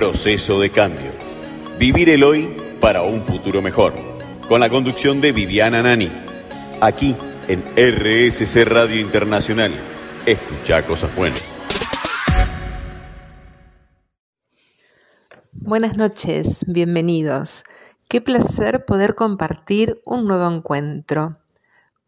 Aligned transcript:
Proceso 0.00 0.58
de 0.58 0.70
cambio. 0.70 1.10
Vivir 1.78 2.08
el 2.08 2.24
hoy 2.24 2.56
para 2.80 3.02
un 3.02 3.22
futuro 3.22 3.60
mejor. 3.60 3.92
Con 4.48 4.60
la 4.60 4.70
conducción 4.70 5.20
de 5.20 5.30
Viviana 5.30 5.82
Nani. 5.82 6.10
Aquí 6.80 7.14
en 7.48 7.62
RSC 7.76 8.64
Radio 8.64 8.98
Internacional. 8.98 9.70
Escucha 10.24 10.86
cosas 10.86 11.14
buenas. 11.14 11.58
Buenas 15.52 15.98
noches, 15.98 16.64
bienvenidos. 16.66 17.64
Qué 18.08 18.22
placer 18.22 18.86
poder 18.86 19.14
compartir 19.14 20.00
un 20.06 20.24
nuevo 20.24 20.50
encuentro. 20.50 21.36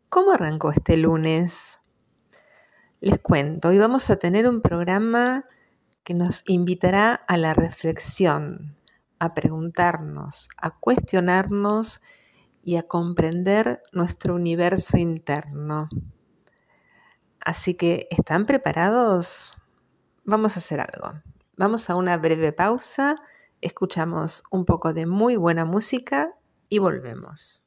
¿Cómo 0.09 0.33
arrancó 0.33 0.73
este 0.73 0.97
lunes? 0.97 1.79
Les 3.03 3.21
cuento, 3.21 3.69
hoy 3.69 3.77
vamos 3.77 4.09
a 4.09 4.17
tener 4.17 4.49
un 4.49 4.63
programa 4.63 5.45
que 6.05 6.15
nos 6.15 6.43
invitará 6.47 7.15
a 7.15 7.37
la 7.37 7.55
reflexión, 7.55 8.77
a 9.19 9.35
preguntarnos, 9.35 10.49
a 10.57 10.79
cuestionarnos 10.79 12.01
y 12.63 12.77
a 12.77 12.85
comprender 12.85 13.83
nuestro 13.93 14.35
universo 14.35 14.97
interno. 14.97 15.89
Así 17.41 17.75
que, 17.75 18.07
¿están 18.11 18.47
preparados? 18.47 19.57
Vamos 20.25 20.57
a 20.57 20.61
hacer 20.61 20.81
algo. 20.81 21.21
Vamos 21.57 21.91
a 21.91 21.97
una 21.97 22.17
breve 22.17 22.53
pausa, 22.53 23.17
escuchamos 23.61 24.43
un 24.51 24.65
poco 24.65 24.93
de 24.93 25.07
muy 25.07 25.37
buena 25.37 25.65
música 25.65 26.35
y 26.69 26.79
volvemos. 26.79 27.63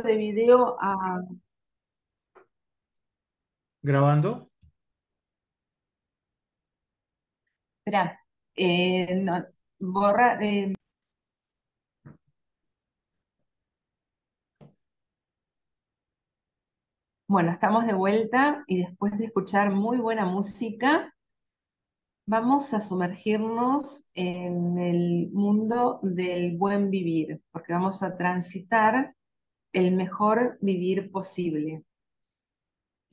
de 0.00 0.16
video 0.16 0.76
a 0.80 1.20
¿Grabando? 3.82 4.50
Espera, 7.84 8.18
eh, 8.56 9.14
no, 9.16 9.44
borra. 9.78 10.38
eh, 10.42 10.72
bueno, 17.28 17.50
estamos 17.50 17.86
de 17.86 17.94
vuelta 17.94 18.64
y 18.68 18.78
después 18.84 19.18
de 19.18 19.24
escuchar 19.26 19.70
muy 19.72 19.98
buena 19.98 20.24
música, 20.24 21.12
vamos 22.26 22.74
a 22.74 22.80
sumergirnos 22.80 24.08
en 24.14 24.78
el 24.78 25.30
mundo 25.32 26.00
del 26.02 26.56
buen 26.56 26.90
vivir, 26.90 27.40
porque 27.52 27.72
vamos 27.72 28.02
a 28.02 28.16
transitar 28.16 29.14
el 29.72 29.92
mejor 29.96 30.58
vivir 30.60 31.10
posible. 31.10 31.84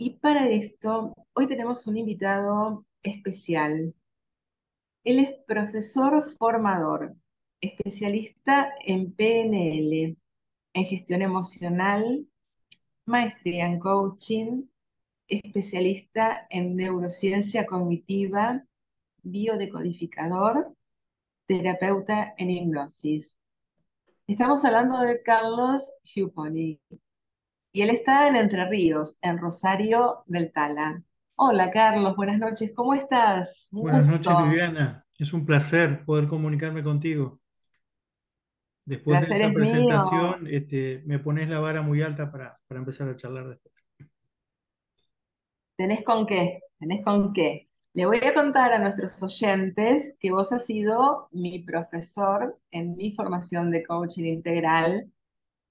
Y 0.02 0.12
para 0.12 0.48
esto, 0.48 1.14
hoy 1.34 1.46
tenemos 1.48 1.86
un 1.86 1.98
invitado 1.98 2.86
especial. 3.04 3.94
Él 5.04 5.20
es 5.20 5.34
profesor 5.46 6.32
formador, 6.38 7.18
especialista 7.60 8.72
en 8.86 9.12
PNL, 9.12 10.16
en 10.72 10.86
gestión 10.86 11.22
emocional, 11.22 12.26
maestría 13.06 13.66
en 13.66 13.78
coaching, 13.78 14.68
especialista 15.28 16.48
en 16.50 16.78
neurociencia 16.78 17.66
cognitiva, 17.66 18.64
biodecodificador, 19.22 20.78
terapeuta 21.46 22.36
en 22.38 22.52
hipnosis. 22.52 23.38
Estamos 24.28 24.64
hablando 24.64 25.02
de 25.02 25.22
Carlos 25.22 25.92
Huponi 26.16 26.80
y 27.72 27.82
él 27.82 27.90
está 27.92 28.28
en 28.28 28.36
Entre 28.36 28.68
Ríos, 28.70 29.18
en 29.22 29.38
Rosario 29.38 30.24
del 30.26 30.52
Tala. 30.52 31.04
Hola 31.36 31.72
Carlos, 31.72 32.16
buenas 32.16 32.38
noches, 32.40 32.74
¿cómo 32.76 32.94
estás? 32.94 33.70
Un 33.72 33.82
Buenas 33.82 34.08
noches, 34.08 34.34
gusto. 34.34 34.44
Viviana. 34.44 35.06
Es 35.18 35.34
un 35.34 35.46
placer 35.46 36.04
poder 36.06 36.28
comunicarme 36.28 36.84
contigo. 36.84 37.40
Después 38.86 39.22
de 39.22 39.28
Placer 39.28 39.38
esa 39.38 39.48
es 39.48 39.56
mío. 39.56 39.56
presentación, 39.56 40.48
este, 40.48 41.04
me 41.06 41.20
pones 41.20 41.48
la 41.50 41.60
vara 41.60 41.82
muy 41.82 42.02
alta 42.02 42.32
para, 42.32 42.60
para 42.68 42.80
empezar 42.80 43.08
a 43.10 43.16
charlar 43.16 43.48
después. 43.50 43.74
¿Tenés 45.76 46.04
con 46.04 46.28
qué? 46.28 46.62
¿Tenés 46.80 47.04
con 47.04 47.34
qué? 47.34 47.70
Le 47.94 48.06
voy 48.06 48.20
a 48.20 48.34
contar 48.34 48.74
a 48.74 48.80
nuestros 48.80 49.22
oyentes 49.24 50.16
que 50.20 50.32
vos 50.32 50.52
has 50.52 50.66
sido 50.66 51.30
mi 51.32 51.60
profesor 51.60 52.60
en 52.72 52.96
mi 52.96 53.14
formación 53.14 53.72
de 53.72 53.84
coaching 53.84 54.26
integral 54.26 55.12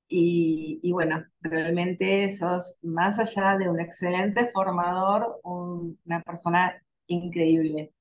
y, 0.08 0.80
y 0.82 0.92
bueno, 0.92 1.24
realmente 1.40 2.30
sos 2.30 2.78
más 2.82 3.18
allá 3.18 3.56
de 3.58 3.68
un 3.68 3.80
excelente 3.80 4.50
formador, 4.52 5.40
un- 5.44 5.98
una 6.06 6.22
persona 6.22 6.82
increíble. 7.06 7.92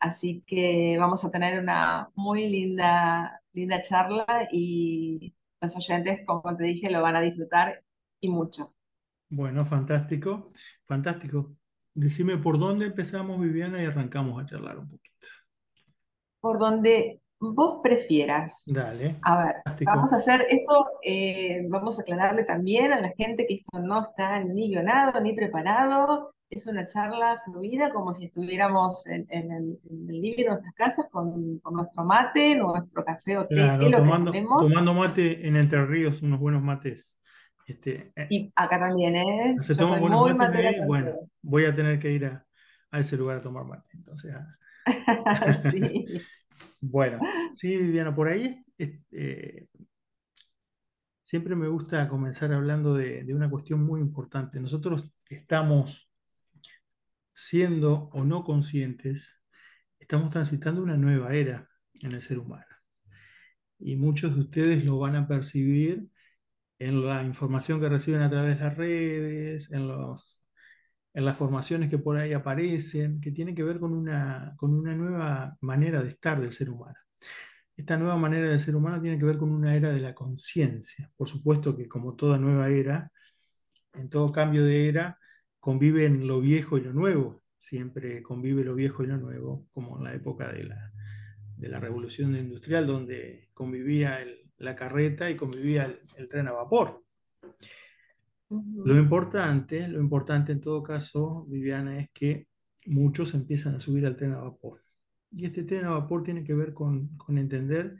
Así 0.00 0.42
que 0.46 0.96
vamos 0.98 1.24
a 1.24 1.30
tener 1.30 1.60
una 1.60 2.10
muy 2.16 2.48
linda, 2.48 3.42
linda 3.52 3.80
charla 3.82 4.48
y 4.52 5.34
los 5.60 5.76
oyentes, 5.76 6.22
como 6.26 6.56
te 6.56 6.64
dije, 6.64 6.90
lo 6.90 7.02
van 7.02 7.16
a 7.16 7.20
disfrutar 7.22 7.84
y 8.20 8.28
mucho. 8.30 8.74
Bueno, 9.28 9.64
fantástico, 9.64 10.52
fantástico. 10.84 11.56
Decime 11.94 12.36
por 12.38 12.58
dónde 12.58 12.86
empezamos, 12.86 13.40
Viviana, 13.40 13.82
y 13.82 13.86
arrancamos 13.86 14.40
a 14.42 14.46
charlar 14.46 14.78
un 14.78 14.88
poquito. 14.90 15.16
Por 16.40 16.58
donde 16.58 17.21
vos 17.42 17.80
prefieras. 17.82 18.76
Dale, 18.76 19.20
A 19.22 19.44
ver, 19.44 19.54
fantástico. 19.64 20.00
vamos 20.00 20.12
a 20.12 20.16
hacer 20.16 20.46
esto, 20.50 20.86
eh, 21.04 21.64
vamos 21.68 21.98
a 21.98 22.02
aclararle 22.02 22.44
también 22.44 22.92
a 22.92 23.00
la 23.00 23.10
gente 23.16 23.46
que 23.46 23.54
esto 23.54 23.78
no 23.80 24.02
está 24.02 24.40
ni 24.40 24.70
guionado 24.70 25.20
ni 25.20 25.34
preparado. 25.34 26.34
Es 26.50 26.66
una 26.66 26.86
charla 26.86 27.40
fluida, 27.44 27.92
como 27.92 28.12
si 28.12 28.26
estuviéramos 28.26 29.06
en, 29.06 29.26
en 29.30 29.50
el, 29.52 29.78
el 29.90 30.06
living 30.20 30.44
de 30.44 30.50
nuestras 30.50 30.74
casas 30.74 31.06
con, 31.10 31.58
con 31.60 31.74
nuestro 31.74 32.04
mate, 32.04 32.54
nuestro 32.56 33.04
café 33.04 33.38
o 33.38 33.48
té, 33.48 33.76
Claro, 33.78 33.94
tomando, 33.94 34.46
tomando 34.56 34.94
mate 34.94 35.46
en 35.46 35.56
Entre 35.56 35.84
Ríos, 35.84 36.22
unos 36.22 36.40
buenos 36.40 36.62
mates. 36.62 37.16
Este, 37.66 38.12
eh, 38.16 38.28
Y 38.28 38.52
acá 38.56 38.80
también, 38.80 39.14
¿eh? 39.16 39.60
se 39.60 39.74
toman 39.76 40.00
buenos 40.00 40.20
mates, 40.20 40.36
matera 40.36 40.72
me- 40.72 40.80
bueno, 40.84 41.18
voy 41.42 41.64
a 41.64 41.74
tener 41.74 41.98
que 41.98 42.10
ir 42.12 42.26
a, 42.26 42.46
a 42.90 42.98
ese 43.00 43.16
lugar 43.16 43.38
a 43.38 43.42
tomar 43.42 43.64
mate. 43.64 43.90
Entonces, 43.94 44.32
Sí. 45.70 46.26
Bueno, 46.82 47.20
sí, 47.54 47.76
Viviana, 47.76 48.14
por 48.14 48.28
ahí 48.28 48.64
eh, 48.78 49.68
siempre 51.22 51.54
me 51.54 51.68
gusta 51.68 52.08
comenzar 52.08 52.52
hablando 52.52 52.94
de 52.94 53.32
una 53.34 53.48
cuestión 53.48 53.82
muy 53.84 54.00
importante. 54.00 54.60
Nosotros 54.60 55.08
estamos 55.30 56.10
siendo 57.32 58.10
o 58.12 58.24
no 58.24 58.44
conscientes, 58.44 59.42
estamos 59.98 60.30
transitando 60.30 60.82
una 60.82 60.96
nueva 60.96 61.34
era 61.34 61.68
en 62.00 62.12
el 62.12 62.22
ser 62.22 62.38
humano. 62.38 62.66
Y 63.78 63.96
muchos 63.96 64.34
de 64.34 64.40
ustedes 64.42 64.84
lo 64.84 64.98
van 64.98 65.16
a 65.16 65.26
percibir 65.28 66.08
en 66.78 67.06
la 67.06 67.22
información 67.22 67.80
que 67.80 67.88
reciben 67.88 68.22
a 68.22 68.30
través 68.30 68.58
de 68.58 68.64
las 68.64 68.76
redes, 68.76 69.70
en 69.72 69.88
los, 69.88 70.41
en 71.14 71.24
las 71.24 71.36
formaciones 71.36 71.90
que 71.90 71.98
por 71.98 72.16
ahí 72.18 72.32
aparecen, 72.32 73.20
que 73.20 73.32
tienen 73.32 73.54
que 73.54 73.62
ver 73.64 73.78
con 73.80 73.92
una, 73.94 74.54
con 74.56 74.74
una 74.74 74.94
nueva 74.94 75.56
manera 75.60 76.02
de 76.02 76.10
estar 76.10 76.40
del 76.40 76.52
ser 76.54 76.70
humano. 76.70 76.96
Esta 77.76 77.96
nueva 77.96 78.16
manera 78.16 78.48
del 78.48 78.60
ser 78.60 78.76
humano 78.76 79.00
tiene 79.02 79.18
que 79.18 79.24
ver 79.24 79.38
con 79.38 79.50
una 79.50 79.74
era 79.76 79.92
de 79.92 80.00
la 80.00 80.14
conciencia. 80.14 81.10
Por 81.16 81.28
supuesto 81.28 81.76
que 81.76 81.88
como 81.88 82.14
toda 82.16 82.38
nueva 82.38 82.68
era, 82.68 83.10
en 83.94 84.08
todo 84.10 84.32
cambio 84.32 84.64
de 84.64 84.88
era, 84.88 85.18
conviven 85.60 86.26
lo 86.26 86.40
viejo 86.40 86.78
y 86.78 86.82
lo 86.82 86.92
nuevo. 86.92 87.42
Siempre 87.58 88.22
convive 88.22 88.64
lo 88.64 88.74
viejo 88.74 89.04
y 89.04 89.06
lo 89.06 89.16
nuevo, 89.18 89.66
como 89.72 89.98
en 89.98 90.04
la 90.04 90.14
época 90.14 90.52
de 90.52 90.64
la, 90.64 90.92
de 91.56 91.68
la 91.68 91.80
revolución 91.80 92.36
industrial, 92.36 92.86
donde 92.86 93.48
convivía 93.54 94.20
el- 94.22 94.38
la 94.58 94.76
carreta 94.76 95.30
y 95.30 95.36
convivía 95.36 95.84
el, 95.86 96.00
el 96.16 96.28
tren 96.28 96.48
a 96.48 96.52
vapor. 96.52 97.02
Lo 98.84 98.98
importante, 98.98 99.88
lo 99.88 100.00
importante 100.00 100.52
en 100.52 100.60
todo 100.60 100.82
caso, 100.82 101.46
Viviana, 101.48 101.98
es 102.00 102.10
que 102.12 102.48
muchos 102.86 103.34
empiezan 103.34 103.74
a 103.76 103.80
subir 103.80 104.06
al 104.06 104.16
tren 104.16 104.32
a 104.32 104.38
vapor. 104.40 104.82
Y 105.30 105.46
este 105.46 105.62
tren 105.64 105.84
a 105.86 105.90
vapor 105.90 106.22
tiene 106.22 106.44
que 106.44 106.54
ver 106.54 106.74
con, 106.74 107.16
con 107.16 107.38
entender 107.38 107.96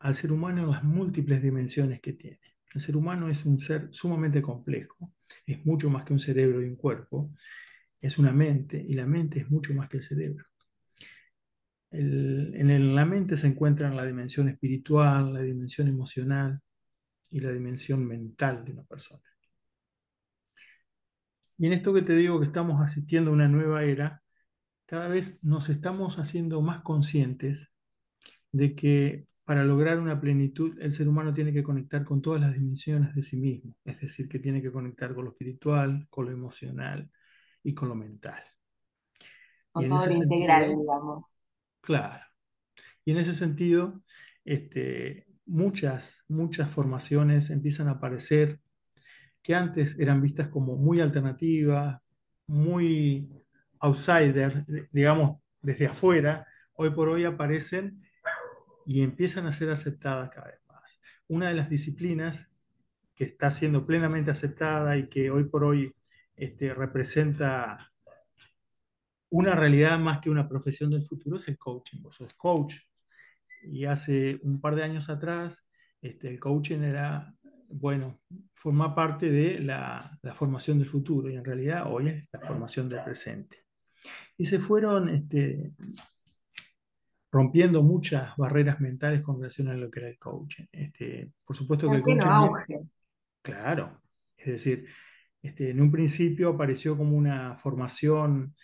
al 0.00 0.14
ser 0.14 0.32
humano 0.32 0.62
en 0.64 0.70
las 0.70 0.84
múltiples 0.84 1.42
dimensiones 1.42 2.00
que 2.00 2.14
tiene. 2.14 2.40
El 2.74 2.80
ser 2.80 2.96
humano 2.96 3.28
es 3.28 3.44
un 3.46 3.58
ser 3.60 3.88
sumamente 3.92 4.42
complejo, 4.42 5.12
es 5.46 5.64
mucho 5.66 5.90
más 5.90 6.04
que 6.04 6.12
un 6.12 6.20
cerebro 6.20 6.62
y 6.62 6.66
un 6.68 6.76
cuerpo, 6.76 7.32
es 8.00 8.18
una 8.18 8.32
mente, 8.32 8.84
y 8.86 8.94
la 8.94 9.06
mente 9.06 9.40
es 9.40 9.50
mucho 9.50 9.74
más 9.74 9.88
que 9.88 9.98
el 9.98 10.02
cerebro. 10.04 10.44
El- 11.92 12.52
en 12.56 12.70
el- 12.70 12.94
la 12.96 13.04
mente 13.04 13.36
se 13.36 13.46
encuentran 13.46 13.94
la 13.96 14.04
dimensión 14.04 14.48
espiritual, 14.48 15.32
la 15.34 15.40
dimensión 15.42 15.86
emocional 15.88 16.60
y 17.30 17.40
la 17.40 17.52
dimensión 17.52 18.06
mental 18.06 18.64
de 18.64 18.72
una 18.72 18.84
persona. 18.84 19.22
Y 21.60 21.66
en 21.66 21.74
esto 21.74 21.92
que 21.92 22.00
te 22.00 22.14
digo 22.16 22.40
que 22.40 22.46
estamos 22.46 22.80
asistiendo 22.80 23.30
a 23.30 23.34
una 23.34 23.46
nueva 23.46 23.84
era, 23.84 24.22
cada 24.86 25.08
vez 25.08 25.44
nos 25.44 25.68
estamos 25.68 26.18
haciendo 26.18 26.62
más 26.62 26.80
conscientes 26.80 27.74
de 28.50 28.74
que 28.74 29.26
para 29.44 29.62
lograr 29.64 29.98
una 29.98 30.18
plenitud 30.18 30.80
el 30.80 30.94
ser 30.94 31.06
humano 31.06 31.34
tiene 31.34 31.52
que 31.52 31.62
conectar 31.62 32.02
con 32.02 32.22
todas 32.22 32.40
las 32.40 32.54
dimensiones 32.54 33.14
de 33.14 33.20
sí 33.20 33.36
mismo, 33.36 33.76
es 33.84 34.00
decir, 34.00 34.26
que 34.26 34.38
tiene 34.38 34.62
que 34.62 34.72
conectar 34.72 35.14
con 35.14 35.26
lo 35.26 35.32
espiritual, 35.32 36.06
con 36.08 36.24
lo 36.24 36.30
emocional 36.30 37.10
y 37.62 37.74
con 37.74 37.90
lo 37.90 37.94
mental. 37.94 38.42
con 39.70 39.86
todo 39.86 40.06
lo 40.06 40.12
integral, 40.12 40.62
sentido, 40.62 40.80
digamos. 40.80 41.24
claro. 41.82 42.24
Y 43.04 43.10
en 43.10 43.18
ese 43.18 43.34
sentido, 43.34 44.02
este, 44.46 45.26
muchas, 45.44 46.24
muchas 46.26 46.70
formaciones 46.70 47.50
empiezan 47.50 47.88
a 47.88 47.92
aparecer 47.92 48.60
que 49.42 49.54
antes 49.54 49.98
eran 49.98 50.20
vistas 50.20 50.48
como 50.48 50.76
muy 50.76 51.00
alternativas, 51.00 52.00
muy 52.46 53.28
outsider, 53.80 54.64
digamos, 54.92 55.40
desde 55.62 55.86
afuera, 55.86 56.46
hoy 56.74 56.90
por 56.90 57.08
hoy 57.08 57.24
aparecen 57.24 58.02
y 58.86 59.02
empiezan 59.02 59.46
a 59.46 59.52
ser 59.52 59.70
aceptadas 59.70 60.30
cada 60.30 60.48
vez 60.48 60.60
más. 60.66 61.00
Una 61.28 61.48
de 61.48 61.54
las 61.54 61.70
disciplinas 61.70 62.48
que 63.14 63.24
está 63.24 63.50
siendo 63.50 63.86
plenamente 63.86 64.30
aceptada 64.30 64.96
y 64.96 65.08
que 65.08 65.30
hoy 65.30 65.44
por 65.44 65.64
hoy 65.64 65.92
este, 66.36 66.72
representa 66.72 67.90
una 69.30 69.54
realidad 69.54 69.98
más 69.98 70.20
que 70.20 70.30
una 70.30 70.48
profesión 70.48 70.90
del 70.90 71.04
futuro 71.04 71.36
es 71.36 71.46
el 71.48 71.58
coaching. 71.58 72.02
Vos 72.02 72.16
sos 72.16 72.34
coach. 72.34 72.76
Y 73.62 73.84
hace 73.84 74.38
un 74.42 74.60
par 74.60 74.74
de 74.74 74.84
años 74.84 75.08
atrás, 75.08 75.66
este, 76.00 76.28
el 76.28 76.40
coaching 76.40 76.80
era, 76.80 77.34
bueno, 77.70 78.20
forma 78.54 78.94
parte 78.94 79.30
de 79.30 79.60
la, 79.60 80.18
la, 80.22 80.34
formación 80.34 80.78
del 80.78 80.88
futuro 80.88 81.30
y 81.30 81.36
en 81.36 81.44
realidad 81.44 81.84
hoy 81.86 82.08
es 82.08 82.28
la 82.32 82.40
formación 82.40 82.88
del 82.88 83.02
presente. 83.04 83.64
Y 84.36 84.46
se 84.46 84.58
fueron 84.58 85.08
este, 85.08 85.72
rompiendo 87.30 87.82
muchas 87.82 88.36
barreras 88.36 88.80
mentales 88.80 89.22
con 89.22 89.36
relación 89.36 89.68
a 89.68 89.74
lo 89.74 89.90
que 89.90 90.00
era 90.00 90.08
el 90.08 90.18
coaching. 90.18 90.64
Este, 90.72 91.30
por 91.44 91.56
supuesto 91.56 91.88
que 91.88 91.96
el 91.96 92.02
coaching... 92.02 92.26
auge. 92.26 92.80
Claro, 93.42 94.02
es 94.36 94.46
decir, 94.46 94.86
este, 95.42 95.70
en 95.70 95.80
un 95.80 95.90
principio 95.90 96.50
apareció 96.50 96.96
como 96.96 97.16
una 97.16 97.56
formación 97.56 98.54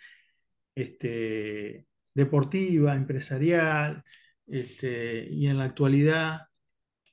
deportiva, 2.13 2.95
empresarial, 2.95 4.03
y 4.45 5.47
en 5.47 5.57
la 5.57 5.65
actualidad 5.65 6.41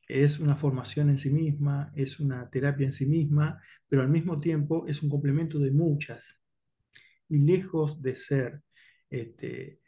es 0.09 0.39
una 0.39 0.57
formación 0.57 1.11
en 1.11 1.19
sí 1.19 1.31
misma, 1.31 1.93
es 1.95 2.21
una 2.21 2.49
terapia 2.51 2.87
en 2.87 2.93
sí 2.93 3.07
misma, 3.07 3.61
pero 3.89 4.03
al 4.03 4.09
mismo 4.09 4.39
tiempo 4.39 4.87
es 4.87 5.03
un 5.03 5.11
complemento 5.11 5.59
de 5.59 5.71
muchas. 5.71 6.41
Y 7.29 7.39
lejos 7.39 8.03
de 8.03 8.15
ser 8.15 8.63
este, 9.09 9.81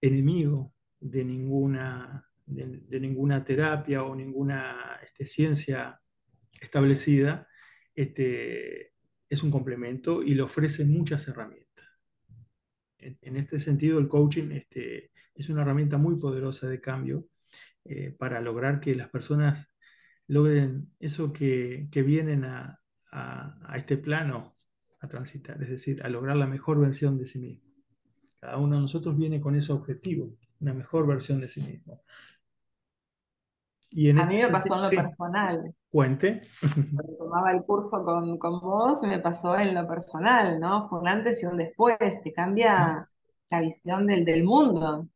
enemigo 0.00 0.74
de 0.98 1.24
ninguna, 1.24 2.26
de, 2.46 3.00
ninguna 3.00 3.44
terapia 3.44 4.02
o 4.02 4.14
ninguna 4.16 4.98
este, 5.02 5.26
ciencia 5.26 6.00
establecida, 6.60 7.46
este, 7.94 8.94
es 9.28 9.42
un 9.42 9.50
complemento 9.50 10.22
y 10.22 10.34
le 10.34 10.42
ofrece 10.42 10.84
muchas 10.84 11.28
herramientas. 11.28 11.64
En, 12.98 13.18
en 13.22 13.36
este 13.36 13.60
sentido, 13.60 13.98
el 13.98 14.08
coaching 14.08 14.50
este, 14.50 15.12
es 15.34 15.48
una 15.50 15.62
herramienta 15.62 15.98
muy 15.98 16.18
poderosa 16.18 16.68
de 16.68 16.80
cambio 16.80 17.28
eh, 17.84 18.10
para 18.18 18.40
lograr 18.40 18.80
que 18.80 18.94
las 18.94 19.08
personas 19.10 19.70
logren 20.26 20.92
eso 21.00 21.32
que, 21.32 21.88
que 21.90 22.02
vienen 22.02 22.44
a, 22.44 22.80
a, 23.10 23.72
a, 23.72 23.76
este 23.76 23.98
plano 23.98 24.56
a 25.00 25.08
transitar, 25.08 25.60
es 25.62 25.68
decir, 25.68 26.02
a 26.02 26.08
lograr 26.08 26.36
la 26.36 26.46
mejor 26.46 26.80
versión 26.80 27.18
de 27.18 27.26
sí 27.26 27.38
mismo. 27.38 27.70
Cada 28.40 28.58
uno 28.58 28.76
de 28.76 28.82
nosotros 28.82 29.16
viene 29.16 29.40
con 29.40 29.54
ese 29.54 29.72
objetivo, 29.72 30.36
una 30.60 30.74
mejor 30.74 31.06
versión 31.06 31.40
de 31.40 31.48
sí 31.48 31.60
mismo. 31.60 32.02
Y 33.90 34.10
en 34.10 34.18
a 34.18 34.22
este 34.22 34.34
mí 34.34 34.42
me 34.42 34.48
pasó 34.48 34.74
en 34.74 34.80
lo 34.82 34.88
sí. 34.88 34.96
personal. 34.96 35.74
Cuente. 35.88 36.40
Cuando 36.60 37.16
tomaba 37.16 37.52
el 37.52 37.62
curso 37.62 38.02
con, 38.04 38.38
con, 38.38 38.60
vos, 38.60 39.00
me 39.02 39.20
pasó 39.20 39.56
en 39.56 39.72
lo 39.72 39.86
personal, 39.86 40.58
¿no? 40.58 40.88
Fue 40.88 40.98
un 40.98 41.06
antes 41.06 41.40
y 41.42 41.46
un 41.46 41.56
después. 41.56 41.96
Te 41.98 42.32
cambia 42.32 43.08
la 43.50 43.60
visión 43.60 44.06
del, 44.06 44.24
del 44.24 44.42
mundo. 44.42 45.08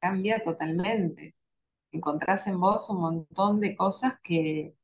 Cambia 0.00 0.42
totalmente. 0.42 1.34
Encontrás 1.92 2.46
en 2.46 2.60
vos 2.60 2.90
un 2.90 3.00
montón 3.00 3.60
de 3.60 3.76
cosas 3.76 4.14
que, 4.22 4.74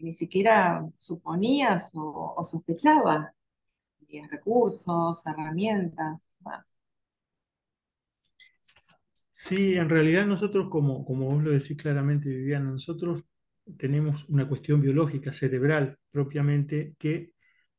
ni 0.00 0.12
siquiera 0.12 0.88
suponías 0.96 1.92
o, 1.94 2.42
sospechabas. 2.44 3.32
Recursos, 4.28 5.24
herramientas, 5.24 6.26
más. 6.40 6.66
Sí, 9.30 9.76
en 9.76 9.88
realidad 9.88 10.26
nosotros, 10.26 10.68
como, 10.68 11.04
como 11.04 11.26
vos 11.26 11.44
lo 11.44 11.50
decís 11.50 11.76
claramente, 11.76 12.28
Viviana, 12.28 12.72
nosotros 12.72 13.22
tenemos 13.78 14.28
una 14.28 14.48
cuestión 14.48 14.80
biológica, 14.80 15.32
cerebral, 15.32 15.96
propiamente, 16.10 16.96
que 16.98 17.34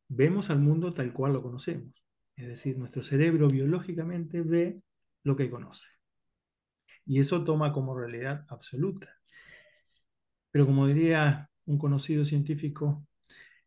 vemos 0.08 0.50
al 0.50 0.60
mundo 0.60 0.94
tal 0.94 1.12
cual 1.12 1.34
lo 1.34 1.44
conocemos. 1.44 1.94
Es 2.38 2.48
decir, 2.48 2.78
nuestro 2.78 3.04
cerebro 3.04 3.50
biológicamente 3.50 4.42
ve 4.42 4.82
lo 5.24 5.36
que 5.36 5.50
conoce. 5.50 5.90
Y 7.06 7.20
eso 7.20 7.44
toma 7.44 7.74
como 7.74 7.98
realidad 7.98 8.46
absoluta. 8.50 9.10
Pero 10.52 10.66
como 10.66 10.88
diría 10.88 11.50
un 11.66 11.78
conocido 11.78 12.26
científico, 12.26 13.06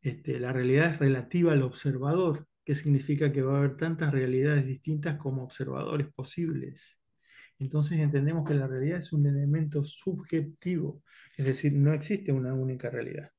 este, 0.02 0.38
la 0.40 0.52
realidad 0.52 0.92
es 0.94 0.98
relativa 0.98 1.52
al 1.52 1.62
observador, 1.62 2.46
que 2.64 2.74
significa 2.74 3.32
que 3.32 3.42
va 3.42 3.54
a 3.56 3.58
haber 3.58 3.76
tantas 3.76 4.12
realidades 4.12 4.66
distintas 4.66 5.16
como 5.18 5.44
observadores 5.44 6.08
posibles. 6.14 7.00
Entonces 7.58 7.98
entendemos 8.00 8.48
que 8.48 8.54
la 8.54 8.66
realidad 8.66 8.98
es 8.98 9.12
un 9.12 9.26
elemento 9.26 9.84
subjetivo, 9.84 11.02
es 11.36 11.46
decir, 11.46 11.72
no 11.74 11.92
existe 11.94 12.32
una 12.32 12.54
única 12.54 12.90
realidad. 12.90 13.30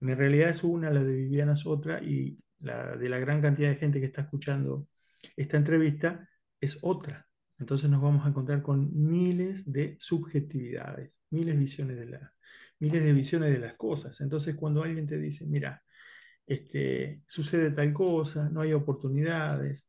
Mi 0.00 0.14
realidad 0.14 0.50
es 0.50 0.64
una, 0.64 0.90
la 0.90 1.02
de 1.02 1.14
Viviana 1.14 1.54
es 1.54 1.66
otra 1.66 2.02
y 2.02 2.38
la 2.60 2.96
de 2.96 3.08
la 3.08 3.18
gran 3.18 3.40
cantidad 3.42 3.70
de 3.70 3.76
gente 3.76 4.00
que 4.00 4.06
está 4.06 4.22
escuchando 4.22 4.88
esta 5.36 5.56
entrevista 5.56 6.28
es 6.60 6.78
otra. 6.82 7.26
Entonces 7.58 7.88
nos 7.88 8.02
vamos 8.02 8.26
a 8.26 8.28
encontrar 8.28 8.62
con 8.62 8.90
miles 8.92 9.70
de 9.70 9.96
subjetividades, 10.00 11.20
miles 11.30 11.54
de 11.54 11.60
visiones 11.60 11.96
de, 11.98 12.06
la, 12.06 12.32
miles 12.80 13.02
de, 13.02 13.12
visiones 13.12 13.52
de 13.52 13.58
las 13.58 13.74
cosas. 13.74 14.20
Entonces 14.20 14.54
cuando 14.56 14.82
alguien 14.82 15.06
te 15.06 15.18
dice, 15.18 15.46
mira, 15.46 15.82
este, 16.46 17.22
sucede 17.26 17.70
tal 17.70 17.92
cosa, 17.92 18.48
no 18.50 18.60
hay 18.60 18.72
oportunidades, 18.72 19.88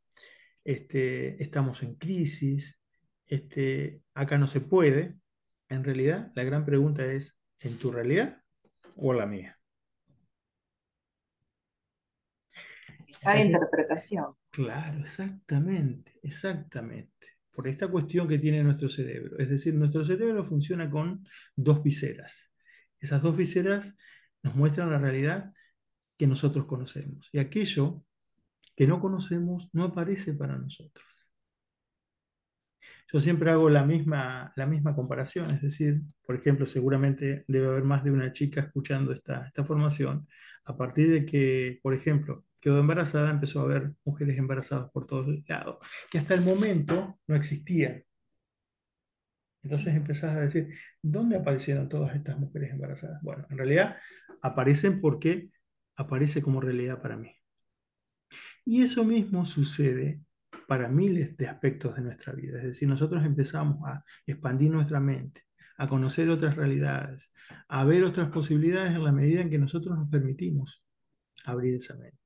este, 0.64 1.42
estamos 1.42 1.84
en 1.84 1.96
crisis, 1.96 2.80
este, 3.26 4.02
acá 4.14 4.38
no 4.38 4.48
se 4.48 4.62
puede, 4.62 5.16
en 5.70 5.84
realidad 5.84 6.32
la 6.36 6.44
gran 6.44 6.66
pregunta 6.66 7.06
es, 7.06 7.38
¿en 7.60 7.78
tu 7.78 7.92
realidad 7.92 8.42
o 8.96 9.14
la 9.14 9.26
mía? 9.26 9.60
Hay 13.24 13.42
interpretación. 13.42 14.36
Claro, 14.52 15.00
exactamente, 15.00 16.12
exactamente. 16.22 17.35
Por 17.56 17.68
esta 17.68 17.88
cuestión 17.88 18.28
que 18.28 18.38
tiene 18.38 18.64
nuestro 18.64 18.90
cerebro. 18.90 19.38
Es 19.40 19.50
decir, 19.50 19.74
nuestro 19.74 20.04
cerebro 20.04 20.44
funciona 20.44 20.90
con 20.90 21.26
dos 21.56 21.82
viseras. 21.82 22.52
Esas 23.00 23.22
dos 23.22 23.38
viseras 23.38 23.96
nos 24.44 24.56
muestran 24.56 24.92
la 24.92 25.00
realidad 25.00 25.54
que 26.18 26.28
nosotros 26.28 26.66
conocemos. 26.66 27.30
Y 27.32 27.40
aquello 27.40 28.04
que 28.76 28.88
no 28.88 29.00
conocemos 29.00 29.70
no 29.74 29.86
aparece 29.86 30.34
para 30.34 30.58
nosotros. 30.58 31.06
Yo 33.12 33.20
siempre 33.20 33.52
hago 33.52 33.70
la 33.70 33.86
misma, 33.86 34.52
la 34.56 34.66
misma 34.66 34.96
comparación, 34.96 35.50
es 35.52 35.62
decir, 35.62 36.02
por 36.26 36.36
ejemplo, 36.36 36.66
seguramente 36.66 37.46
debe 37.48 37.68
haber 37.68 37.84
más 37.84 38.04
de 38.04 38.12
una 38.12 38.32
chica 38.32 38.62
escuchando 38.62 39.14
esta, 39.14 39.48
esta 39.48 39.64
formación, 39.64 40.28
a 40.66 40.76
partir 40.76 41.12
de 41.12 41.26
que, 41.26 41.80
por 41.82 41.94
ejemplo, 41.94 42.46
quedó 42.66 42.80
embarazada, 42.80 43.30
empezó 43.30 43.60
a 43.60 43.66
haber 43.66 43.94
mujeres 44.04 44.40
embarazadas 44.40 44.90
por 44.90 45.06
todos 45.06 45.28
lados, 45.48 45.78
que 46.10 46.18
hasta 46.18 46.34
el 46.34 46.42
momento 46.42 47.20
no 47.28 47.36
existían. 47.36 48.04
Entonces 49.62 49.94
empezás 49.94 50.36
a 50.36 50.42
decir, 50.42 50.74
¿dónde 51.00 51.38
aparecieron 51.38 51.88
todas 51.88 52.16
estas 52.16 52.40
mujeres 52.40 52.72
embarazadas? 52.72 53.22
Bueno, 53.22 53.46
en 53.52 53.60
realidad 53.60 53.98
aparecen 54.42 55.00
porque 55.00 55.52
aparece 55.96 56.42
como 56.42 56.60
realidad 56.60 57.04
para 57.04 57.18
mí. 57.18 57.36
Y 58.66 58.82
eso 58.82 59.04
mismo 59.06 59.46
sucede 59.46 60.22
para 60.68 60.88
miles 60.88 61.38
de 61.38 61.48
aspectos 61.48 61.96
de 61.96 62.02
nuestra 62.02 62.34
vida. 62.34 62.58
Es 62.58 62.64
decir, 62.64 62.90
nosotros 62.90 63.24
empezamos 63.24 63.88
a 63.88 64.04
expandir 64.26 64.72
nuestra 64.72 65.00
mente, 65.00 65.44
a 65.78 65.88
conocer 65.88 66.32
otras 66.32 66.56
realidades, 66.56 67.32
a 67.68 67.86
ver 67.86 68.04
otras 68.06 68.32
posibilidades 68.32 68.96
en 68.96 69.04
la 69.04 69.12
medida 69.12 69.42
en 69.42 69.52
que 69.52 69.60
nosotros 69.60 69.96
nos 69.96 70.10
permitimos 70.10 70.84
abrir 71.46 71.76
esa 71.76 71.96
mente. 71.96 72.25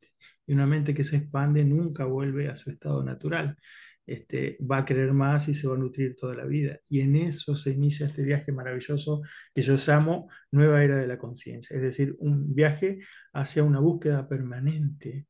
Y 0.50 0.54
una 0.54 0.66
mente 0.66 0.96
que 0.96 1.04
se 1.04 1.18
expande 1.18 1.64
nunca 1.64 2.06
vuelve 2.06 2.48
a 2.50 2.58
su 2.58 2.72
estado 2.72 3.04
natural. 3.04 3.56
Este, 4.04 4.58
va 4.60 4.80
a 4.80 4.86
querer 4.86 5.14
más 5.14 5.48
y 5.48 5.54
se 5.54 5.68
va 5.68 5.76
a 5.76 5.78
nutrir 5.78 6.16
toda 6.16 6.34
la 6.34 6.46
vida. 6.46 6.80
Y 6.90 7.02
en 7.02 7.16
eso 7.16 7.56
se 7.56 7.70
inicia 7.70 8.08
este 8.08 8.24
viaje 8.24 8.52
maravilloso 8.52 9.22
que 9.54 9.62
yo 9.62 9.76
llamo 9.76 10.28
Nueva 10.52 10.84
Era 10.84 10.98
de 10.98 11.06
la 11.06 11.20
Conciencia. 11.20 11.76
Es 11.76 11.84
decir, 11.84 12.16
un 12.18 12.56
viaje 12.56 12.98
hacia 13.32 13.64
una 13.64 13.80
búsqueda 13.80 14.28
permanente 14.28 15.28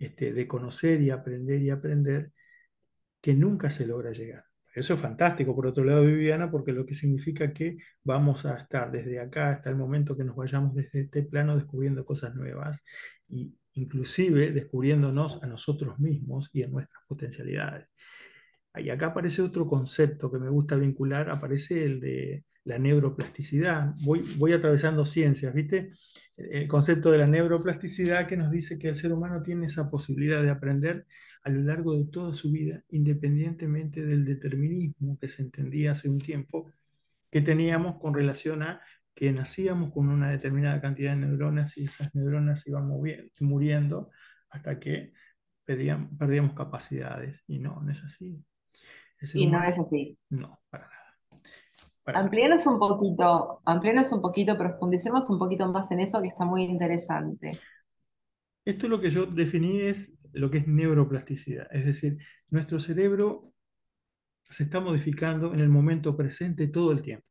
este, 0.00 0.32
de 0.32 0.48
conocer 0.48 1.00
y 1.00 1.10
aprender 1.10 1.62
y 1.62 1.70
aprender 1.70 2.32
que 3.20 3.34
nunca 3.34 3.70
se 3.70 3.86
logra 3.86 4.10
llegar. 4.10 4.44
Eso 4.74 4.94
es 4.94 5.00
fantástico, 5.00 5.54
por 5.54 5.68
otro 5.68 5.84
lado, 5.84 6.04
Viviana, 6.04 6.50
porque 6.50 6.72
lo 6.72 6.84
que 6.84 6.94
significa 6.94 7.52
que 7.52 7.76
vamos 8.02 8.46
a 8.46 8.58
estar 8.58 8.90
desde 8.90 9.20
acá 9.20 9.50
hasta 9.50 9.70
el 9.70 9.76
momento 9.76 10.16
que 10.16 10.24
nos 10.24 10.34
vayamos 10.34 10.74
desde 10.74 11.02
este 11.02 11.22
plano 11.22 11.54
descubriendo 11.54 12.04
cosas 12.04 12.34
nuevas 12.34 12.82
y 13.28 13.56
inclusive 13.74 14.52
descubriéndonos 14.52 15.42
a 15.42 15.46
nosotros 15.46 15.98
mismos 15.98 16.50
y 16.52 16.62
en 16.62 16.72
nuestras 16.72 17.02
potencialidades. 17.06 17.88
Y 18.76 18.90
acá 18.90 19.06
aparece 19.06 19.42
otro 19.42 19.68
concepto 19.68 20.30
que 20.32 20.38
me 20.38 20.48
gusta 20.48 20.76
vincular, 20.76 21.30
aparece 21.30 21.84
el 21.84 22.00
de 22.00 22.44
la 22.64 22.78
neuroplasticidad. 22.78 23.94
Voy, 24.02 24.24
voy 24.36 24.52
atravesando 24.52 25.04
ciencias, 25.04 25.54
¿viste? 25.54 25.92
El 26.36 26.66
concepto 26.66 27.10
de 27.10 27.18
la 27.18 27.26
neuroplasticidad 27.26 28.26
que 28.26 28.36
nos 28.36 28.50
dice 28.50 28.78
que 28.78 28.88
el 28.88 28.96
ser 28.96 29.12
humano 29.12 29.42
tiene 29.42 29.66
esa 29.66 29.90
posibilidad 29.90 30.42
de 30.42 30.50
aprender 30.50 31.06
a 31.44 31.50
lo 31.50 31.60
largo 31.60 31.96
de 31.96 32.06
toda 32.06 32.32
su 32.34 32.50
vida, 32.50 32.82
independientemente 32.88 34.04
del 34.04 34.24
determinismo 34.24 35.18
que 35.20 35.28
se 35.28 35.42
entendía 35.42 35.92
hace 35.92 36.08
un 36.08 36.18
tiempo, 36.18 36.72
que 37.30 37.42
teníamos 37.42 38.00
con 38.00 38.14
relación 38.14 38.62
a 38.62 38.80
que 39.14 39.32
nacíamos 39.32 39.92
con 39.92 40.08
una 40.08 40.30
determinada 40.30 40.80
cantidad 40.80 41.12
de 41.12 41.26
neuronas 41.26 41.76
y 41.76 41.84
esas 41.84 42.14
neuronas 42.14 42.66
iban 42.66 42.88
muriendo 43.40 44.10
hasta 44.50 44.80
que 44.80 45.12
perdíamos 45.64 46.54
capacidades. 46.54 47.42
Y 47.46 47.58
no, 47.58 47.80
no 47.80 47.92
es 47.92 48.02
así. 48.02 48.44
y 49.34 49.46
no 49.46 49.62
es 49.62 49.78
así. 49.78 50.18
No, 50.30 50.60
para 50.68 50.88
nada. 50.88 50.94
Amplíenos 52.06 52.66
un 52.66 52.78
poquito, 52.78 53.62
amplíenos 53.64 54.12
un 54.12 54.20
poquito, 54.20 54.58
profundicemos 54.58 55.30
un 55.30 55.38
poquito 55.38 55.70
más 55.72 55.90
en 55.90 56.00
eso 56.00 56.20
que 56.20 56.28
está 56.28 56.44
muy 56.44 56.64
interesante. 56.64 57.58
Esto 58.64 58.86
es 58.86 58.90
lo 58.90 59.00
que 59.00 59.10
yo 59.10 59.26
definí 59.26 59.80
es 59.80 60.12
lo 60.32 60.50
que 60.50 60.58
es 60.58 60.66
neuroplasticidad, 60.66 61.68
es 61.70 61.86
decir, 61.86 62.18
nuestro 62.48 62.80
cerebro 62.80 63.52
se 64.50 64.64
está 64.64 64.80
modificando 64.80 65.54
en 65.54 65.60
el 65.60 65.68
momento 65.68 66.16
presente 66.16 66.68
todo 66.68 66.92
el 66.92 67.02
tiempo. 67.02 67.26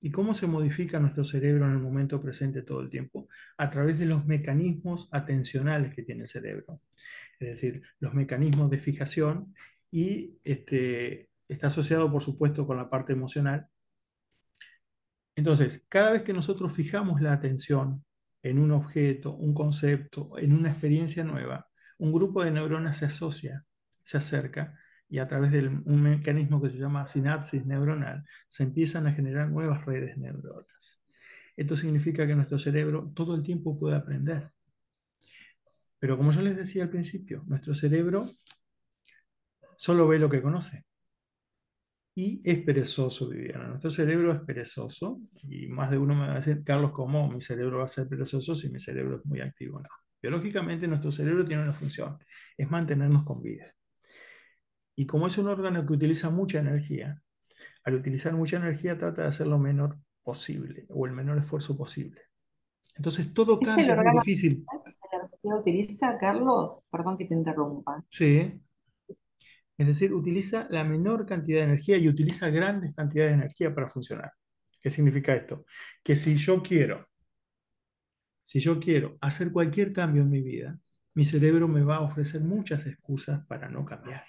¿Y 0.00 0.10
cómo 0.10 0.34
se 0.34 0.46
modifica 0.46 0.98
nuestro 0.98 1.24
cerebro 1.24 1.66
en 1.66 1.72
el 1.72 1.78
momento 1.78 2.22
presente 2.22 2.62
todo 2.62 2.80
el 2.80 2.88
tiempo? 2.88 3.28
A 3.58 3.70
través 3.70 3.98
de 3.98 4.06
los 4.06 4.26
mecanismos 4.26 5.08
atencionales 5.12 5.94
que 5.94 6.02
tiene 6.02 6.22
el 6.22 6.28
cerebro, 6.28 6.80
es 7.38 7.48
decir, 7.48 7.82
los 7.98 8.14
mecanismos 8.14 8.70
de 8.70 8.78
fijación 8.78 9.54
y 9.90 10.38
este, 10.44 11.28
está 11.48 11.66
asociado, 11.66 12.10
por 12.10 12.22
supuesto, 12.22 12.66
con 12.66 12.78
la 12.78 12.88
parte 12.88 13.12
emocional. 13.12 13.68
Entonces, 15.36 15.84
cada 15.88 16.12
vez 16.12 16.22
que 16.22 16.32
nosotros 16.32 16.72
fijamos 16.72 17.20
la 17.20 17.32
atención 17.32 18.04
en 18.42 18.58
un 18.58 18.72
objeto, 18.72 19.34
un 19.34 19.52
concepto, 19.52 20.38
en 20.38 20.54
una 20.54 20.70
experiencia 20.70 21.24
nueva, 21.24 21.68
un 21.98 22.12
grupo 22.12 22.42
de 22.42 22.50
neuronas 22.50 22.98
se 22.98 23.06
asocia, 23.06 23.64
se 24.02 24.16
acerca 24.16 24.78
y 25.10 25.18
a 25.18 25.28
través 25.28 25.50
de 25.50 25.66
un 25.66 26.02
mecanismo 26.02 26.62
que 26.62 26.70
se 26.70 26.78
llama 26.78 27.06
sinapsis 27.06 27.66
neuronal 27.66 28.24
se 28.48 28.62
empiezan 28.62 29.06
a 29.06 29.12
generar 29.12 29.50
nuevas 29.50 29.84
redes 29.84 30.16
neuronales. 30.16 31.02
Esto 31.56 31.76
significa 31.76 32.26
que 32.26 32.34
nuestro 32.36 32.58
cerebro 32.58 33.10
todo 33.14 33.34
el 33.34 33.42
tiempo 33.42 33.78
puede 33.78 33.96
aprender. 33.96 34.50
Pero 35.98 36.16
como 36.16 36.30
yo 36.30 36.40
les 36.42 36.56
decía 36.56 36.84
al 36.84 36.90
principio, 36.90 37.44
nuestro 37.46 37.74
cerebro 37.74 38.26
solo 39.76 40.08
ve 40.08 40.18
lo 40.18 40.30
que 40.30 40.40
conoce 40.40 40.86
y 42.14 42.42
es 42.44 42.62
perezoso, 42.62 43.28
Viviana. 43.28 43.68
Nuestro 43.68 43.90
cerebro 43.90 44.32
es 44.32 44.40
perezoso 44.40 45.20
y 45.42 45.68
más 45.68 45.90
de 45.90 45.98
uno 45.98 46.14
me 46.14 46.26
va 46.26 46.32
a 46.32 46.36
decir, 46.36 46.62
Carlos, 46.64 46.92
¿cómo 46.92 47.30
mi 47.30 47.40
cerebro 47.40 47.78
va 47.78 47.84
a 47.84 47.88
ser 47.88 48.08
perezoso 48.08 48.54
si 48.54 48.68
mi 48.68 48.80
cerebro 48.80 49.18
es 49.18 49.26
muy 49.26 49.40
activo? 49.40 49.80
No. 49.80 49.88
Biológicamente 50.20 50.86
nuestro 50.86 51.12
cerebro 51.12 51.44
tiene 51.44 51.62
una 51.62 51.72
función, 51.72 52.18
es 52.56 52.70
mantenernos 52.70 53.24
con 53.24 53.42
vida. 53.42 53.74
Y 55.00 55.06
como 55.06 55.28
es 55.28 55.38
un 55.38 55.48
órgano 55.48 55.86
que 55.86 55.94
utiliza 55.94 56.28
mucha 56.28 56.58
energía, 56.58 57.22
al 57.84 57.94
utilizar 57.94 58.34
mucha 58.34 58.58
energía 58.58 58.98
trata 58.98 59.22
de 59.22 59.28
hacer 59.28 59.46
lo 59.46 59.58
menor 59.58 59.96
posible 60.22 60.84
o 60.90 61.06
el 61.06 61.12
menor 61.12 61.38
esfuerzo 61.38 61.74
posible. 61.74 62.20
Entonces 62.96 63.32
todo 63.32 63.58
es 63.62 63.68
muy 63.76 64.18
difícil. 64.18 64.62
¿Qué 65.42 65.48
utiliza, 65.48 66.18
Carlos? 66.18 66.86
Perdón 66.90 67.16
que 67.16 67.24
te 67.24 67.32
interrumpa. 67.32 68.04
Sí, 68.10 68.60
es 69.78 69.86
decir, 69.86 70.12
utiliza 70.12 70.66
la 70.68 70.84
menor 70.84 71.24
cantidad 71.24 71.60
de 71.60 71.64
energía 71.64 71.96
y 71.96 72.06
utiliza 72.06 72.50
grandes 72.50 72.94
cantidades 72.94 73.30
de 73.30 73.38
energía 73.38 73.74
para 73.74 73.88
funcionar. 73.88 74.34
¿Qué 74.82 74.90
significa 74.90 75.34
esto? 75.34 75.64
Que 76.02 76.14
si 76.14 76.36
yo 76.36 76.62
quiero, 76.62 77.08
si 78.44 78.60
yo 78.60 78.78
quiero 78.78 79.16
hacer 79.22 79.50
cualquier 79.50 79.94
cambio 79.94 80.24
en 80.24 80.28
mi 80.28 80.42
vida, 80.42 80.78
mi 81.14 81.24
cerebro 81.24 81.68
me 81.68 81.84
va 81.84 81.96
a 81.96 82.00
ofrecer 82.02 82.42
muchas 82.42 82.84
excusas 82.84 83.46
para 83.46 83.70
no 83.70 83.86
cambiar. 83.86 84.24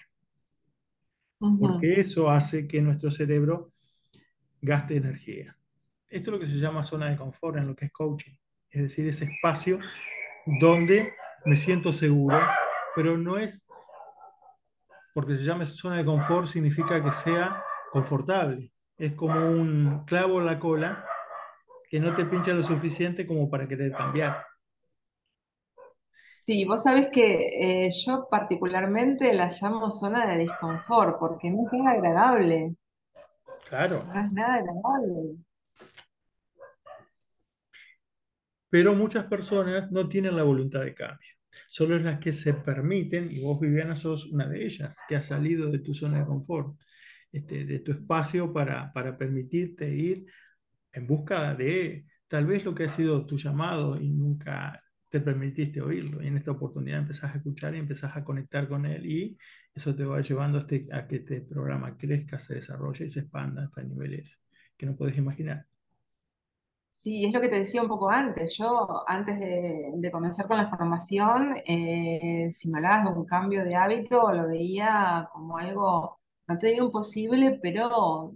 Porque 1.58 2.00
eso 2.00 2.30
hace 2.30 2.68
que 2.68 2.80
nuestro 2.80 3.10
cerebro 3.10 3.72
gaste 4.60 4.96
energía. 4.96 5.56
Esto 6.08 6.30
es 6.30 6.32
lo 6.34 6.40
que 6.40 6.46
se 6.46 6.58
llama 6.58 6.84
zona 6.84 7.10
de 7.10 7.16
confort 7.16 7.56
en 7.56 7.66
lo 7.66 7.74
que 7.74 7.86
es 7.86 7.92
coaching. 7.92 8.32
Es 8.70 8.82
decir, 8.82 9.08
ese 9.08 9.24
espacio 9.24 9.80
donde 10.60 11.14
me 11.44 11.56
siento 11.56 11.92
seguro, 11.92 12.38
pero 12.94 13.18
no 13.18 13.38
es 13.38 13.66
porque 15.14 15.36
se 15.36 15.44
llama 15.44 15.66
zona 15.66 15.98
de 15.98 16.04
confort, 16.04 16.46
significa 16.46 17.02
que 17.02 17.12
sea 17.12 17.62
confortable. 17.90 18.72
Es 18.96 19.12
como 19.12 19.50
un 19.50 20.04
clavo 20.06 20.38
en 20.40 20.46
la 20.46 20.58
cola 20.58 21.04
que 21.90 22.00
no 22.00 22.14
te 22.14 22.24
pincha 22.24 22.54
lo 22.54 22.62
suficiente 22.62 23.26
como 23.26 23.50
para 23.50 23.68
querer 23.68 23.92
cambiar. 23.92 24.46
Sí, 26.44 26.64
vos 26.64 26.82
sabés 26.82 27.08
que 27.10 27.86
eh, 27.86 27.90
yo 28.04 28.26
particularmente 28.30 29.32
la 29.32 29.50
llamo 29.50 29.90
zona 29.90 30.26
de 30.26 30.38
disconfort, 30.38 31.18
porque 31.18 31.50
no 31.50 31.66
es 31.70 31.86
agradable. 31.86 32.74
Claro. 33.68 34.04
No 34.04 34.20
es 34.20 34.32
nada 34.32 34.54
agradable. 34.54 35.36
Pero 38.68 38.94
muchas 38.94 39.24
personas 39.26 39.90
no 39.92 40.08
tienen 40.08 40.36
la 40.36 40.42
voluntad 40.42 40.80
de 40.80 40.94
cambio 40.94 41.28
solo 41.68 41.96
es 41.96 42.02
las 42.02 42.18
que 42.18 42.32
se 42.32 42.54
permiten, 42.54 43.30
y 43.30 43.40
vos 43.40 43.60
Viviana 43.60 43.96
sos 43.96 44.26
una 44.26 44.48
de 44.48 44.64
ellas, 44.64 44.96
que 45.08 45.16
ha 45.16 45.22
salido 45.22 45.70
de 45.70 45.78
tu 45.78 45.94
zona 45.94 46.20
de 46.20 46.26
confort, 46.26 46.76
este, 47.30 47.64
de 47.64 47.78
tu 47.80 47.92
espacio 47.92 48.52
para, 48.52 48.92
para 48.92 49.16
permitirte 49.16 49.88
ir 49.88 50.26
en 50.92 51.06
busca 51.06 51.54
de 51.54 52.06
tal 52.28 52.46
vez 52.46 52.64
lo 52.64 52.74
que 52.74 52.84
ha 52.84 52.88
sido 52.88 53.26
tu 53.26 53.36
llamado 53.36 53.98
y 54.00 54.10
nunca 54.10 54.82
te 55.12 55.20
permitiste 55.20 55.82
oírlo. 55.82 56.22
Y 56.22 56.28
en 56.28 56.38
esta 56.38 56.52
oportunidad 56.52 57.00
empezás 57.00 57.34
a 57.34 57.36
escuchar 57.36 57.74
y 57.74 57.78
empezás 57.78 58.16
a 58.16 58.24
conectar 58.24 58.66
con 58.66 58.86
él 58.86 59.04
y 59.06 59.36
eso 59.74 59.94
te 59.94 60.06
va 60.06 60.22
llevando 60.22 60.56
a, 60.56 60.62
este, 60.62 60.88
que 61.06 61.16
este 61.16 61.42
programa 61.42 61.98
crezca, 61.98 62.38
se 62.38 62.54
desarrolle 62.54 63.04
y 63.04 63.08
se 63.10 63.20
expanda 63.20 63.64
hasta 63.64 63.82
niveles 63.82 64.40
que 64.74 64.86
no 64.86 64.96
puedes 64.96 65.18
imaginar. 65.18 65.66
Sí, 66.92 67.26
es 67.26 67.32
lo 67.34 67.42
que 67.42 67.48
te 67.50 67.58
decía 67.58 67.82
un 67.82 67.88
poco 67.88 68.08
antes. 68.08 68.56
Yo, 68.56 69.04
antes 69.06 69.38
de, 69.38 70.10
comenzar 70.10 70.46
con 70.48 70.56
la 70.56 70.70
formación, 70.70 71.56
eh, 71.66 72.48
si 72.50 72.70
me 72.70 72.78
hablabas 72.78 73.12
de 73.12 73.20
un 73.20 73.26
cambio 73.26 73.64
de 73.64 73.74
hábito, 73.74 74.32
lo 74.32 74.48
veía 74.48 75.28
como 75.32 75.58
algo, 75.58 76.20
no 76.48 76.58
te 76.58 76.68
digo 76.68 76.86
imposible, 76.86 77.58
pero 77.60 78.32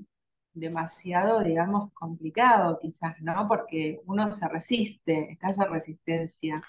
demasiado, 0.56 1.42
digamos, 1.42 1.92
complicado 1.94 2.78
quizás, 2.80 3.20
¿no? 3.22 3.46
Porque 3.48 4.00
uno 4.06 4.32
se 4.32 4.48
resiste, 4.48 5.32
está 5.32 5.50
esa 5.50 5.66
resistencia. 5.68 6.62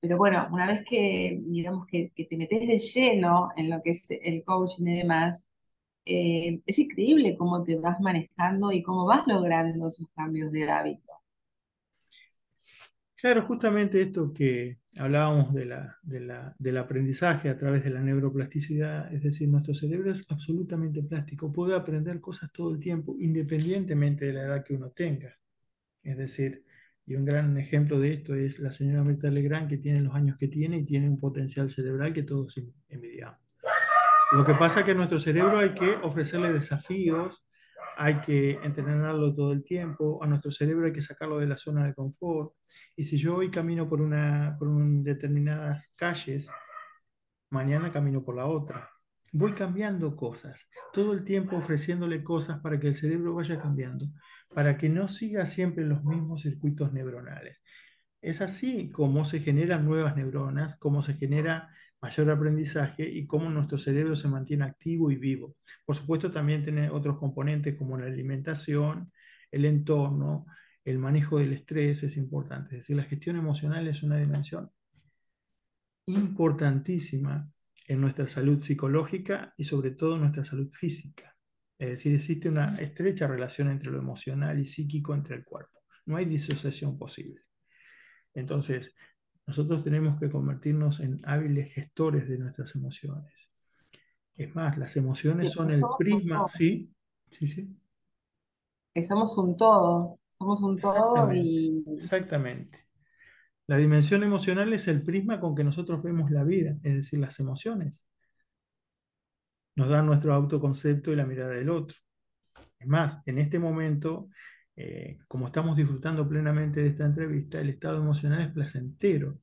Pero 0.00 0.18
bueno, 0.18 0.48
una 0.52 0.66
vez 0.68 0.84
que, 0.88 1.38
digamos, 1.42 1.86
que 1.86 2.12
te 2.16 2.36
metes 2.36 2.60
de 2.68 2.78
lleno 2.78 3.50
en 3.56 3.70
lo 3.70 3.82
que 3.82 3.90
es 3.92 4.06
el 4.10 4.44
coaching 4.44 4.86
y 4.86 4.98
demás, 4.98 5.46
eh, 6.06 6.60
es 6.66 6.78
increíble 6.80 7.36
cómo 7.38 7.64
te 7.64 7.76
vas 7.78 8.00
manejando 8.00 8.72
y 8.72 8.82
cómo 8.82 9.06
vas 9.06 9.26
logrando 9.26 9.88
esos 9.88 10.08
cambios 10.16 10.52
de 10.52 10.70
hábito. 10.70 11.12
Claro, 13.16 13.42
justamente 13.46 14.00
esto 14.02 14.32
que 14.32 14.78
hablábamos 14.98 15.52
de 15.54 15.66
la, 15.66 16.54
del 16.58 16.76
aprendizaje 16.76 17.48
a 17.48 17.58
través 17.58 17.84
de 17.84 17.90
la 17.90 18.00
neuroplasticidad, 18.00 19.12
es 19.12 19.22
decir, 19.22 19.48
nuestro 19.48 19.74
cerebro 19.74 20.10
es 20.10 20.24
absolutamente 20.28 21.02
plástico, 21.02 21.52
puede 21.52 21.74
aprender 21.74 22.20
cosas 22.20 22.50
todo 22.52 22.72
el 22.72 22.80
tiempo, 22.80 23.16
independientemente 23.18 24.26
de 24.26 24.32
la 24.32 24.42
edad 24.42 24.64
que 24.64 24.74
uno 24.74 24.90
tenga. 24.90 25.36
Es 26.02 26.16
decir, 26.16 26.64
y 27.06 27.14
un 27.14 27.24
gran 27.24 27.56
ejemplo 27.56 28.00
de 28.00 28.12
esto 28.12 28.34
es 28.34 28.58
la 28.58 28.72
señora 28.72 29.04
Mirta 29.04 29.30
Legrand, 29.30 29.68
que 29.68 29.78
tiene 29.78 30.00
los 30.00 30.14
años 30.14 30.36
que 30.36 30.48
tiene 30.48 30.78
y 30.78 30.84
tiene 30.84 31.08
un 31.08 31.20
potencial 31.20 31.70
cerebral 31.70 32.12
que 32.12 32.22
todos 32.22 32.60
envidiamos. 32.88 33.38
Lo 34.32 34.44
que 34.44 34.54
pasa 34.54 34.80
es 34.80 34.86
que 34.86 34.92
a 34.92 34.94
nuestro 34.94 35.20
cerebro 35.20 35.58
hay 35.58 35.72
que 35.72 35.90
ofrecerle 36.02 36.52
desafíos, 36.52 37.44
hay 37.96 38.20
que 38.20 38.52
entrenarlo 38.62 39.34
todo 39.34 39.52
el 39.52 39.64
tiempo, 39.64 40.22
a 40.22 40.26
nuestro 40.26 40.50
cerebro 40.50 40.86
hay 40.86 40.92
que 40.92 41.00
sacarlo 41.00 41.38
de 41.38 41.46
la 41.46 41.56
zona 41.56 41.86
de 41.86 41.94
confort. 41.94 42.52
Y 42.94 43.04
si 43.04 43.16
yo 43.16 43.36
hoy 43.36 43.50
camino 43.50 43.88
por, 43.88 44.00
una, 44.00 44.56
por 44.58 44.68
determinadas 45.02 45.92
calles, 45.96 46.48
mañana 47.50 47.92
camino 47.92 48.22
por 48.22 48.36
la 48.36 48.46
otra. 48.46 48.90
Voy 49.32 49.52
cambiando 49.52 50.16
cosas, 50.16 50.68
todo 50.92 51.12
el 51.12 51.24
tiempo 51.24 51.56
ofreciéndole 51.56 52.22
cosas 52.22 52.60
para 52.60 52.78
que 52.78 52.88
el 52.88 52.96
cerebro 52.96 53.34
vaya 53.34 53.60
cambiando, 53.60 54.06
para 54.54 54.78
que 54.78 54.88
no 54.88 55.08
siga 55.08 55.46
siempre 55.46 55.84
los 55.84 56.04
mismos 56.04 56.42
circuitos 56.42 56.92
neuronales. 56.92 57.60
Es 58.20 58.40
así 58.40 58.90
como 58.90 59.24
se 59.24 59.40
generan 59.40 59.84
nuevas 59.84 60.16
neuronas, 60.16 60.76
como 60.76 61.02
se 61.02 61.14
genera 61.14 61.68
mayor 62.06 62.30
aprendizaje 62.30 63.08
y 63.08 63.26
cómo 63.26 63.50
nuestro 63.50 63.76
cerebro 63.78 64.14
se 64.14 64.28
mantiene 64.28 64.64
activo 64.64 65.10
y 65.10 65.16
vivo. 65.16 65.56
Por 65.84 65.96
supuesto, 65.96 66.30
también 66.30 66.62
tiene 66.62 66.88
otros 66.88 67.18
componentes 67.18 67.74
como 67.76 67.98
la 67.98 68.06
alimentación, 68.06 69.10
el 69.50 69.64
entorno, 69.64 70.46
el 70.84 70.98
manejo 70.98 71.38
del 71.38 71.52
estrés 71.52 72.04
es 72.04 72.16
importante. 72.16 72.76
Es 72.76 72.82
decir, 72.82 72.96
la 72.96 73.02
gestión 73.02 73.36
emocional 73.36 73.88
es 73.88 74.04
una 74.04 74.18
dimensión 74.18 74.70
importantísima 76.06 77.50
en 77.88 78.00
nuestra 78.00 78.28
salud 78.28 78.62
psicológica 78.62 79.52
y 79.56 79.64
sobre 79.64 79.90
todo 79.90 80.14
en 80.14 80.20
nuestra 80.20 80.44
salud 80.44 80.70
física. 80.72 81.36
Es 81.76 81.90
decir, 81.90 82.14
existe 82.14 82.48
una 82.48 82.76
estrecha 82.76 83.26
relación 83.26 83.68
entre 83.68 83.90
lo 83.90 83.98
emocional 83.98 84.60
y 84.60 84.64
psíquico 84.64 85.12
entre 85.12 85.34
el 85.34 85.44
cuerpo. 85.44 85.82
No 86.04 86.16
hay 86.16 86.24
disociación 86.24 86.96
posible. 86.96 87.40
Entonces, 88.32 88.94
nosotros 89.46 89.84
tenemos 89.84 90.18
que 90.18 90.28
convertirnos 90.28 91.00
en 91.00 91.20
hábiles 91.24 91.72
gestores 91.72 92.28
de 92.28 92.38
nuestras 92.38 92.74
emociones. 92.74 93.32
Es 94.34 94.54
más, 94.54 94.76
las 94.76 94.96
emociones 94.96 95.52
son 95.52 95.70
el 95.70 95.82
prisma, 95.98 96.46
sí, 96.48 96.92
sí, 97.28 97.46
sí. 97.46 97.76
Que 98.92 99.02
somos 99.02 99.38
un 99.38 99.56
todo, 99.56 100.18
somos 100.30 100.62
un 100.62 100.78
todo 100.78 101.32
y... 101.32 101.84
Exactamente. 101.98 102.86
La 103.68 103.78
dimensión 103.78 104.22
emocional 104.22 104.72
es 104.72 104.88
el 104.88 105.02
prisma 105.02 105.40
con 105.40 105.54
que 105.54 105.64
nosotros 105.64 106.02
vemos 106.02 106.30
la 106.30 106.44
vida, 106.44 106.76
es 106.82 106.96
decir, 106.96 107.18
las 107.18 107.38
emociones. 107.40 108.08
Nos 109.74 109.88
dan 109.88 110.06
nuestro 110.06 110.34
autoconcepto 110.34 111.12
y 111.12 111.16
la 111.16 111.26
mirada 111.26 111.52
del 111.52 111.70
otro. 111.70 111.96
Es 112.78 112.86
más, 112.86 113.18
en 113.26 113.38
este 113.38 113.58
momento, 113.58 114.28
eh, 114.76 115.18
como 115.26 115.46
estamos 115.46 115.76
disfrutando 115.76 116.28
plenamente 116.28 116.82
de 116.82 116.88
esta 116.88 117.06
entrevista, 117.06 117.58
el 117.60 117.70
estado 117.70 117.98
emocional 117.98 118.42
es 118.42 118.52
placentero. 118.52 119.40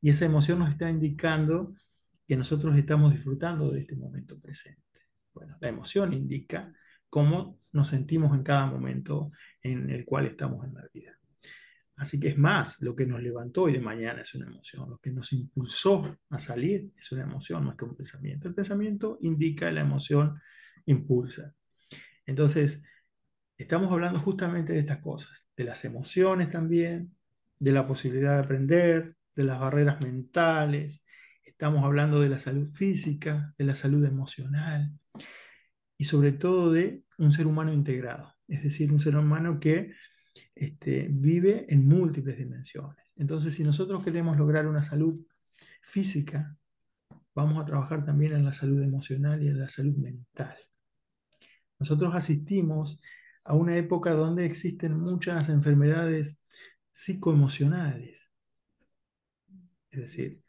Y 0.00 0.10
esa 0.10 0.24
emoción 0.24 0.60
nos 0.60 0.70
está 0.70 0.88
indicando 0.88 1.74
que 2.26 2.36
nosotros 2.36 2.76
estamos 2.76 3.12
disfrutando 3.12 3.70
de 3.70 3.80
este 3.80 3.96
momento 3.96 4.38
presente. 4.38 4.82
Bueno, 5.34 5.56
la 5.60 5.68
emoción 5.68 6.12
indica 6.12 6.72
cómo 7.10 7.60
nos 7.72 7.88
sentimos 7.88 8.34
en 8.34 8.42
cada 8.42 8.66
momento 8.66 9.32
en 9.62 9.90
el 9.90 10.04
cual 10.04 10.26
estamos 10.26 10.64
en 10.64 10.74
la 10.74 10.88
vida. 10.92 11.18
Así 11.96 12.20
que 12.20 12.28
es 12.28 12.38
más, 12.38 12.80
lo 12.80 12.94
que 12.94 13.06
nos 13.06 13.22
levantó 13.22 13.62
hoy 13.62 13.72
de 13.72 13.80
mañana 13.80 14.20
es 14.20 14.34
una 14.34 14.46
emoción, 14.46 14.90
lo 14.90 14.98
que 14.98 15.10
nos 15.10 15.32
impulsó 15.32 16.18
a 16.28 16.38
salir 16.38 16.92
es 16.96 17.10
una 17.10 17.22
emoción 17.22 17.64
más 17.64 17.76
que 17.76 17.86
un 17.86 17.96
pensamiento. 17.96 18.48
El 18.48 18.54
pensamiento 18.54 19.18
indica, 19.22 19.70
la 19.70 19.80
emoción 19.80 20.38
impulsa. 20.84 21.54
Entonces, 22.26 22.82
estamos 23.58 23.92
hablando 23.92 24.20
justamente 24.20 24.72
de 24.72 24.80
estas 24.80 24.98
cosas, 24.98 25.46
de 25.56 25.64
las 25.64 25.84
emociones 25.84 26.50
también, 26.50 27.14
de 27.58 27.72
la 27.72 27.86
posibilidad 27.86 28.34
de 28.34 28.44
aprender, 28.44 29.16
de 29.34 29.44
las 29.44 29.58
barreras 29.58 30.00
mentales, 30.00 31.04
estamos 31.42 31.84
hablando 31.84 32.20
de 32.20 32.28
la 32.28 32.38
salud 32.38 32.70
física, 32.72 33.54
de 33.56 33.64
la 33.64 33.74
salud 33.74 34.04
emocional 34.04 34.92
y 35.96 36.04
sobre 36.04 36.32
todo 36.32 36.72
de 36.72 37.04
un 37.18 37.32
ser 37.32 37.46
humano 37.46 37.72
integrado, 37.72 38.34
es 38.46 38.62
decir, 38.62 38.92
un 38.92 39.00
ser 39.00 39.16
humano 39.16 39.58
que 39.58 39.92
este, 40.54 41.08
vive 41.10 41.66
en 41.72 41.86
múltiples 41.86 42.36
dimensiones. 42.36 43.06
Entonces, 43.16 43.54
si 43.54 43.64
nosotros 43.64 44.04
queremos 44.04 44.36
lograr 44.36 44.66
una 44.66 44.82
salud 44.82 45.18
física, 45.80 46.56
vamos 47.34 47.62
a 47.62 47.64
trabajar 47.64 48.04
también 48.04 48.32
en 48.32 48.44
la 48.44 48.52
salud 48.52 48.82
emocional 48.82 49.42
y 49.42 49.48
en 49.48 49.58
la 49.58 49.68
salud 49.68 49.96
mental. 49.96 50.56
Nosotros 51.78 52.14
asistimos 52.14 53.00
a 53.46 53.54
una 53.54 53.76
época 53.76 54.12
donde 54.12 54.44
existen 54.44 54.98
muchas 54.98 55.48
enfermedades 55.48 56.40
psicoemocionales. 56.90 58.30
Es 59.90 60.00
decir, 60.00 60.42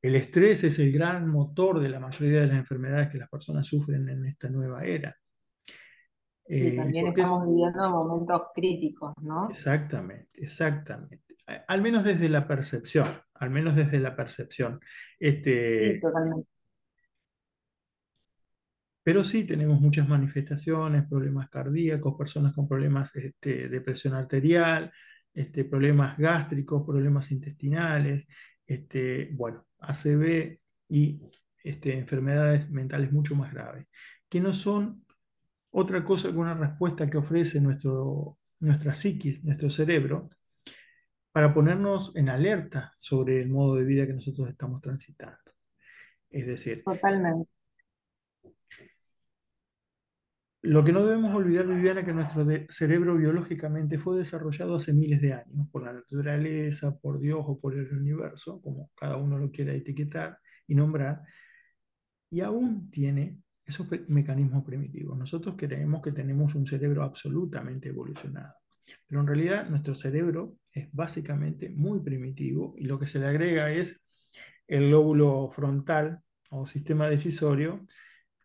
el 0.00 0.14
estrés 0.14 0.64
es 0.64 0.78
el 0.78 0.92
gran 0.92 1.28
motor 1.28 1.80
de 1.80 1.88
la 1.88 2.00
mayoría 2.00 2.40
de 2.40 2.46
las 2.46 2.58
enfermedades 2.58 3.10
que 3.10 3.18
las 3.18 3.28
personas 3.28 3.66
sufren 3.66 4.08
en 4.08 4.26
esta 4.26 4.48
nueva 4.48 4.84
era. 4.84 5.16
Y 6.46 6.68
eh, 6.68 6.76
también 6.76 7.06
estamos 7.08 7.46
viviendo 7.46 7.90
momentos 7.90 8.42
críticos, 8.54 9.14
¿no? 9.20 9.48
Exactamente, 9.50 10.28
exactamente. 10.34 11.36
Al 11.66 11.82
menos 11.82 12.04
desde 12.04 12.28
la 12.28 12.46
percepción, 12.46 13.08
al 13.34 13.50
menos 13.50 13.74
desde 13.74 13.98
la 13.98 14.14
percepción. 14.14 14.80
Este, 15.18 15.94
sí, 15.94 16.00
totalmente. 16.00 16.51
Pero 19.02 19.24
sí 19.24 19.44
tenemos 19.44 19.80
muchas 19.80 20.08
manifestaciones, 20.08 21.06
problemas 21.08 21.48
cardíacos, 21.48 22.14
personas 22.16 22.54
con 22.54 22.68
problemas 22.68 23.14
este, 23.16 23.68
de 23.68 23.80
presión 23.80 24.14
arterial, 24.14 24.92
este, 25.34 25.64
problemas 25.64 26.16
gástricos, 26.18 26.84
problemas 26.86 27.30
intestinales, 27.32 28.26
este, 28.66 29.30
bueno, 29.32 29.66
ACV 29.80 30.58
y 30.88 31.20
este, 31.64 31.98
enfermedades 31.98 32.70
mentales 32.70 33.12
mucho 33.12 33.34
más 33.34 33.52
graves, 33.52 33.86
que 34.28 34.40
no 34.40 34.52
son 34.52 35.04
otra 35.70 36.04
cosa 36.04 36.30
que 36.30 36.36
una 36.36 36.54
respuesta 36.54 37.08
que 37.08 37.18
ofrece 37.18 37.60
nuestro, 37.60 38.38
nuestra 38.60 38.94
psiquis, 38.94 39.42
nuestro 39.42 39.70
cerebro, 39.70 40.28
para 41.32 41.54
ponernos 41.54 42.14
en 42.14 42.28
alerta 42.28 42.94
sobre 42.98 43.40
el 43.40 43.48
modo 43.48 43.76
de 43.76 43.84
vida 43.84 44.06
que 44.06 44.12
nosotros 44.12 44.48
estamos 44.50 44.82
transitando. 44.82 45.38
Es 46.30 46.46
decir, 46.46 46.84
Totalmente. 46.84 47.48
Lo 50.64 50.84
que 50.84 50.92
no 50.92 51.04
debemos 51.04 51.34
olvidar, 51.34 51.66
Viviana, 51.66 52.04
que 52.04 52.12
nuestro 52.12 52.46
cerebro 52.68 53.16
biológicamente 53.16 53.98
fue 53.98 54.18
desarrollado 54.18 54.76
hace 54.76 54.92
miles 54.92 55.20
de 55.20 55.32
años 55.32 55.66
por 55.72 55.82
la 55.82 55.92
naturaleza, 55.92 56.96
por 56.96 57.18
Dios 57.18 57.40
o 57.44 57.58
por 57.58 57.74
el 57.74 57.92
universo, 57.92 58.60
como 58.62 58.90
cada 58.94 59.16
uno 59.16 59.38
lo 59.38 59.50
quiera 59.50 59.74
etiquetar 59.74 60.38
y 60.68 60.76
nombrar, 60.76 61.22
y 62.30 62.40
aún 62.42 62.90
tiene 62.92 63.38
esos 63.64 63.88
mecanismos 64.06 64.64
primitivos. 64.64 65.18
Nosotros 65.18 65.56
creemos 65.58 66.00
que 66.00 66.12
tenemos 66.12 66.54
un 66.54 66.64
cerebro 66.64 67.02
absolutamente 67.02 67.88
evolucionado, 67.88 68.54
pero 69.08 69.20
en 69.20 69.26
realidad 69.26 69.68
nuestro 69.68 69.96
cerebro 69.96 70.58
es 70.70 70.88
básicamente 70.92 71.70
muy 71.70 72.00
primitivo 72.00 72.76
y 72.78 72.84
lo 72.84 73.00
que 73.00 73.06
se 73.06 73.18
le 73.18 73.26
agrega 73.26 73.72
es 73.72 74.00
el 74.68 74.92
lóbulo 74.92 75.50
frontal 75.50 76.22
o 76.50 76.66
sistema 76.66 77.08
decisorio, 77.08 77.84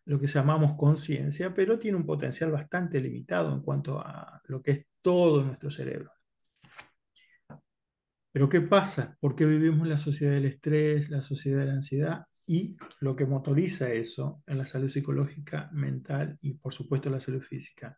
lo 0.07 0.17
que 0.17 0.27
llamamos 0.27 0.77
conciencia, 0.77 1.53
pero 1.53 1.77
tiene 1.77 1.97
un 1.97 2.05
potencial 2.05 2.49
bastante 2.49 3.01
limitado 3.01 3.53
en 3.53 3.61
cuanto 3.61 3.99
a 3.99 4.41
lo 4.45 4.61
que 4.61 4.71
es 4.71 4.85
todo 5.01 5.43
nuestro 5.43 5.69
cerebro. 5.69 6.11
Pero 8.31 8.47
¿qué 8.47 8.61
pasa? 8.61 9.17
¿Por 9.19 9.35
qué 9.35 9.45
vivimos 9.45 9.85
la 9.85 9.97
sociedad 9.97 10.31
del 10.33 10.45
estrés, 10.45 11.09
la 11.09 11.21
sociedad 11.21 11.59
de 11.59 11.65
la 11.65 11.73
ansiedad? 11.73 12.25
Y 12.45 12.77
lo 13.01 13.17
que 13.17 13.25
motoriza 13.25 13.91
eso 13.91 14.43
en 14.47 14.57
la 14.57 14.65
salud 14.65 14.87
psicológica, 14.87 15.69
mental 15.73 16.37
y 16.41 16.53
por 16.53 16.73
supuesto 16.73 17.09
la 17.09 17.19
salud 17.19 17.41
física. 17.41 17.97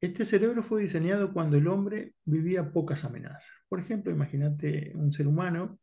Este 0.00 0.24
cerebro 0.24 0.62
fue 0.62 0.80
diseñado 0.80 1.34
cuando 1.34 1.58
el 1.58 1.68
hombre 1.68 2.14
vivía 2.24 2.72
pocas 2.72 3.04
amenazas. 3.04 3.52
Por 3.68 3.80
ejemplo, 3.80 4.10
imagínate 4.10 4.92
un 4.94 5.12
ser 5.12 5.26
humano 5.26 5.80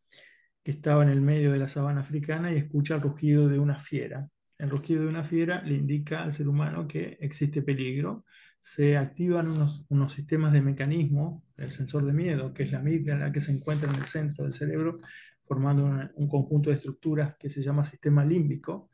que 0.64 0.72
estaba 0.72 1.04
en 1.04 1.10
el 1.10 1.22
medio 1.22 1.52
de 1.52 1.60
la 1.60 1.68
sabana 1.68 2.02
africana 2.02 2.52
y 2.52 2.58
escucha 2.58 2.96
el 2.96 3.02
rugido 3.02 3.48
de 3.48 3.60
una 3.60 3.80
fiera 3.80 4.30
el 4.58 4.70
rugido 4.70 5.04
de 5.04 5.10
una 5.10 5.24
fiera 5.24 5.62
le 5.62 5.76
indica 5.76 6.24
al 6.24 6.34
ser 6.34 6.48
humano 6.48 6.88
que 6.88 7.18
existe 7.22 7.62
peligro. 7.62 8.26
Se 8.60 8.98
activan 8.98 9.48
unos, 9.48 9.86
unos 9.90 10.14
sistemas 10.14 10.54
de 10.54 10.62
mecanismo, 10.62 11.44
el 11.58 11.72
sensor 11.72 12.06
de 12.06 12.14
miedo, 12.14 12.54
que 12.54 12.64
es 12.64 12.72
la 12.72 12.80
amígdala 12.80 13.32
que 13.32 13.42
se 13.42 13.52
encuentra 13.52 13.90
en 13.92 13.98
el 13.98 14.08
centro 14.08 14.44
del 14.44 14.54
cerebro, 14.54 15.02
formando 15.46 15.86
un 16.16 16.28
conjunto 16.28 16.70
de 16.70 16.78
estructuras 16.78 17.36
que 17.38 17.50
se 17.50 17.62
llama 17.62 17.84
sistema 17.84 18.26
límbico, 18.26 18.90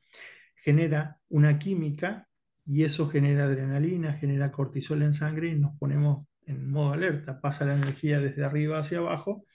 genera 0.56 1.20
una 1.30 1.58
química 1.58 2.28
y 2.66 2.84
eso 2.84 3.08
genera 3.10 3.46
adrenalina, 3.46 4.14
genera 4.14 4.52
cortisol 4.52 5.02
en 5.04 5.14
sangre 5.14 5.50
y 5.50 5.60
nos 5.60 5.78
ponemos 5.78 6.28
en 6.46 6.70
modo 6.70 6.94
alerta. 6.94 7.40
Pasa 7.42 7.66
la 7.66 7.76
energía 7.76 8.20
desde 8.20 8.44
arriba 8.44 8.80
hacia 8.80 9.00
abajo 9.00 9.46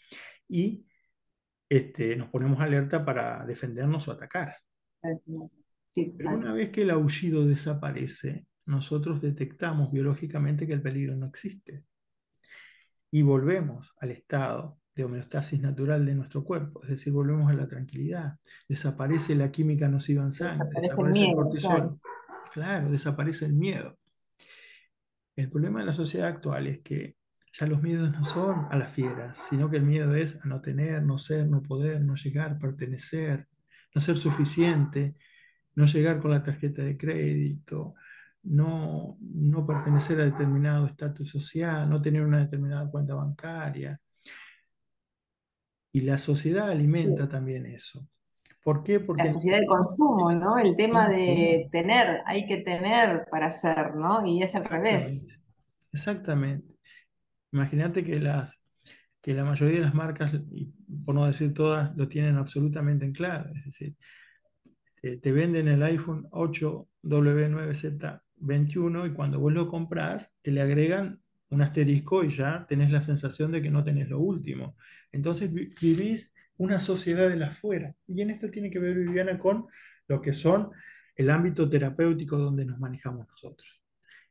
y 0.48 0.86
este, 1.68 2.16
nos 2.16 2.28
ponemos 2.28 2.60
alerta 2.60 3.04
para 3.04 3.44
defendernos 3.46 4.08
o 4.08 4.12
atacar. 4.12 4.56
Pero 6.16 6.36
una 6.36 6.52
vez 6.52 6.70
que 6.70 6.82
el 6.82 6.90
aullido 6.90 7.46
desaparece, 7.46 8.46
nosotros 8.66 9.20
detectamos 9.22 9.92
biológicamente 9.92 10.66
que 10.66 10.72
el 10.72 10.82
peligro 10.82 11.16
no 11.16 11.26
existe. 11.26 11.84
Y 13.10 13.22
volvemos 13.22 13.94
al 14.00 14.10
estado 14.10 14.78
de 14.94 15.04
homeostasis 15.04 15.60
natural 15.60 16.04
de 16.04 16.14
nuestro 16.14 16.42
cuerpo, 16.42 16.82
es 16.82 16.88
decir, 16.88 17.12
volvemos 17.12 17.50
a 17.50 17.54
la 17.54 17.68
tranquilidad. 17.68 18.38
Desaparece 18.68 19.34
la 19.34 19.52
química 19.52 19.88
nociva 19.88 20.24
en 20.24 20.32
sangre, 20.32 20.68
desaparece, 20.80 21.26
el, 21.26 21.34
cortisol. 21.34 22.00
Claro. 22.52 22.90
desaparece 22.90 23.46
el 23.46 23.54
miedo. 23.54 23.98
El 25.36 25.50
problema 25.50 25.80
de 25.80 25.86
la 25.86 25.92
sociedad 25.92 26.28
actual 26.28 26.66
es 26.66 26.80
que 26.80 27.16
ya 27.52 27.66
los 27.66 27.82
miedos 27.82 28.10
no 28.10 28.24
son 28.24 28.66
a 28.70 28.76
las 28.76 28.90
fieras, 28.90 29.46
sino 29.48 29.70
que 29.70 29.76
el 29.76 29.82
miedo 29.82 30.14
es 30.14 30.38
a 30.42 30.46
no 30.46 30.60
tener, 30.60 31.02
no 31.02 31.18
ser, 31.18 31.46
no 31.46 31.62
poder, 31.62 32.02
no 32.02 32.14
llegar, 32.14 32.58
pertenecer, 32.58 33.46
no 33.94 34.00
ser 34.00 34.16
suficiente, 34.16 35.16
no 35.76 35.86
llegar 35.86 36.20
con 36.20 36.32
la 36.32 36.42
tarjeta 36.42 36.82
de 36.82 36.96
crédito, 36.96 37.94
no, 38.42 39.16
no 39.20 39.66
pertenecer 39.66 40.20
a 40.20 40.24
determinado 40.24 40.86
estatus 40.86 41.30
social, 41.30 41.88
no 41.88 42.02
tener 42.02 42.22
una 42.22 42.40
determinada 42.40 42.90
cuenta 42.90 43.14
bancaria. 43.14 44.00
Y 45.92 46.00
la 46.00 46.18
sociedad 46.18 46.70
alimenta 46.70 47.28
también 47.28 47.66
eso. 47.66 48.08
¿Por 48.62 48.82
qué? 48.82 49.00
Porque 49.00 49.22
la 49.22 49.32
sociedad 49.32 49.58
del 49.58 49.66
consumo, 49.66 50.32
¿no? 50.32 50.58
El 50.58 50.74
tema 50.76 51.08
de 51.08 51.68
tener, 51.70 52.22
hay 52.26 52.46
que 52.46 52.58
tener 52.58 53.26
para 53.30 53.50
ser, 53.50 53.94
¿no? 53.94 54.26
Y 54.26 54.42
es 54.42 54.54
al 54.54 54.64
revés. 54.64 55.22
Exactamente. 55.92 56.74
Imagínate 57.52 58.04
que 58.04 58.18
las, 58.18 58.60
que 59.22 59.34
la 59.34 59.44
mayoría 59.44 59.78
de 59.78 59.84
las 59.84 59.94
marcas, 59.94 60.34
y 60.52 60.66
por 61.04 61.14
no 61.14 61.26
decir 61.26 61.54
todas, 61.54 61.96
lo 61.96 62.08
tienen 62.08 62.36
absolutamente 62.36 63.04
en 63.04 63.12
claro. 63.12 63.50
Es 63.54 63.66
decir, 63.66 63.94
eh, 65.06 65.18
te 65.18 65.32
venden 65.32 65.68
el 65.68 65.82
iPhone 65.82 66.26
8W9Z21 66.30 69.10
y 69.10 69.12
cuando 69.12 69.38
vos 69.38 69.52
lo 69.52 69.68
compras, 69.68 70.32
te 70.42 70.50
le 70.50 70.62
agregan 70.62 71.20
un 71.50 71.62
asterisco 71.62 72.24
y 72.24 72.30
ya 72.30 72.66
tenés 72.66 72.90
la 72.90 73.02
sensación 73.02 73.52
de 73.52 73.62
que 73.62 73.70
no 73.70 73.84
tenés 73.84 74.08
lo 74.08 74.18
último. 74.18 74.76
Entonces 75.12 75.52
vivís 75.52 76.32
una 76.56 76.80
sociedad 76.80 77.28
de 77.28 77.36
la 77.36 77.48
afuera. 77.48 77.94
Y 78.08 78.20
en 78.20 78.30
esto 78.30 78.50
tiene 78.50 78.70
que 78.70 78.78
ver, 78.78 78.96
Viviana, 78.96 79.38
con 79.38 79.66
lo 80.08 80.20
que 80.20 80.32
son 80.32 80.70
el 81.14 81.30
ámbito 81.30 81.68
terapéutico 81.68 82.36
donde 82.36 82.64
nos 82.64 82.78
manejamos 82.78 83.26
nosotros. 83.28 83.82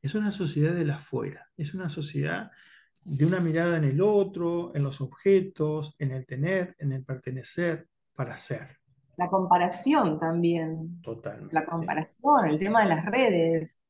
Es 0.02 0.14
una 0.14 0.32
sociedad 0.32 0.74
de 0.74 0.86
la 0.86 0.96
afuera, 0.96 1.50
es 1.58 1.74
una 1.74 1.90
sociedad 1.90 2.52
de 3.04 3.26
una 3.26 3.40
mirada 3.40 3.78
en 3.78 3.86
el 3.86 4.02
otro, 4.02 4.76
en 4.76 4.84
los 4.84 5.02
objetos, 5.02 5.96
en 6.00 6.12
el 6.12 6.26
tener, 6.26 6.76
en 6.80 6.92
el 6.92 7.04
pertenecer, 7.04 7.88
para 8.16 8.38
ser. 8.38 8.80
La 9.18 9.30
comparación 9.30 10.20
también. 10.20 11.02
Totalmente. 11.02 11.54
La 11.54 11.66
comparación, 11.66 12.48
el 12.48 12.60
tema 12.60 12.84
de 12.84 12.90
las 12.90 13.06
redes. 13.06 13.82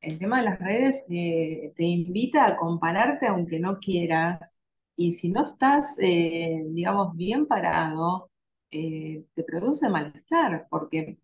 El 0.00 0.18
tema 0.18 0.38
de 0.38 0.44
las 0.44 0.58
redes 0.58 1.04
eh, 1.10 1.72
te 1.76 1.84
invita 1.84 2.46
a 2.46 2.56
compararte 2.56 3.26
aunque 3.26 3.60
no 3.60 3.78
quieras. 3.78 4.60
Y 4.96 5.12
si 5.12 5.30
no 5.30 5.44
estás, 5.44 5.96
eh, 6.00 6.64
digamos, 6.70 7.16
bien 7.16 7.46
parado, 7.46 8.30
eh, 8.70 9.24
te 9.34 9.44
produce 9.44 9.88
malestar. 9.88 10.66
Porque, 10.70 11.18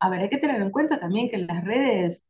a 0.00 0.10
ver, 0.10 0.20
hay 0.20 0.28
que 0.30 0.38
tener 0.38 0.60
en 0.62 0.70
cuenta 0.70 1.00
también 1.00 1.28
que 1.30 1.38
las 1.38 1.64
redes, 1.64 2.27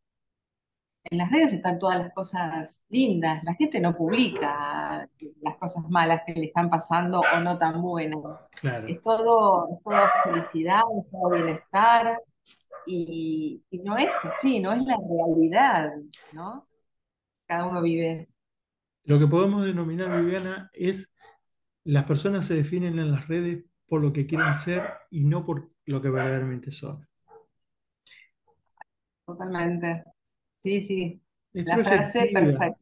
en 1.11 1.19
las 1.19 1.31
redes 1.31 1.53
están 1.53 1.79
todas 1.79 1.99
las 1.99 2.13
cosas 2.13 2.83
lindas. 2.89 3.43
La 3.45 3.55
gente 3.55 3.81
no 3.81 3.97
publica 3.97 5.09
las 5.41 5.57
cosas 5.57 5.89
malas 5.89 6.23
que 6.27 6.35
le 6.35 6.47
están 6.47 6.69
pasando 6.69 7.21
o 7.21 7.41
no 7.41 7.59
tan 7.59 7.81
buenas. 7.81 8.21
Claro. 8.61 8.87
Es 8.87 9.01
todo, 9.01 9.69
es 9.73 9.83
todo 9.83 9.97
felicidad, 10.25 10.83
es 10.99 11.11
todo 11.11 11.31
bienestar. 11.31 12.21
Y, 12.87 13.63
y 13.71 13.79
no 13.81 13.97
es 13.97 14.15
así, 14.23 14.61
no 14.61 14.73
es 14.73 14.83
la 14.83 14.97
realidad, 14.97 15.91
¿no? 16.33 16.67
Cada 17.47 17.67
uno 17.67 17.83
vive. 17.83 18.29
Lo 19.05 19.19
que 19.19 19.27
podemos 19.27 19.65
denominar, 19.65 20.21
Viviana, 20.21 20.71
es 20.73 21.15
las 21.85 22.05
personas 22.05 22.47
se 22.47 22.55
definen 22.55 22.99
en 22.99 23.13
las 23.13 23.29
redes 23.29 23.65
por 23.87 24.03
lo 24.03 24.13
que 24.13 24.27
quieren 24.27 24.53
ser 24.53 24.85
y 25.11 25.25
no 25.25 25.45
por 25.45 25.71
lo 25.87 26.03
que 26.03 26.11
verdaderamente 26.11 26.71
son. 26.71 27.07
Totalmente. 29.25 30.05
Sí, 30.69 30.83
sí. 30.83 31.23
Es 31.55 31.65
La 31.65 31.79
frase 31.79 32.29
perfecta. 32.31 32.77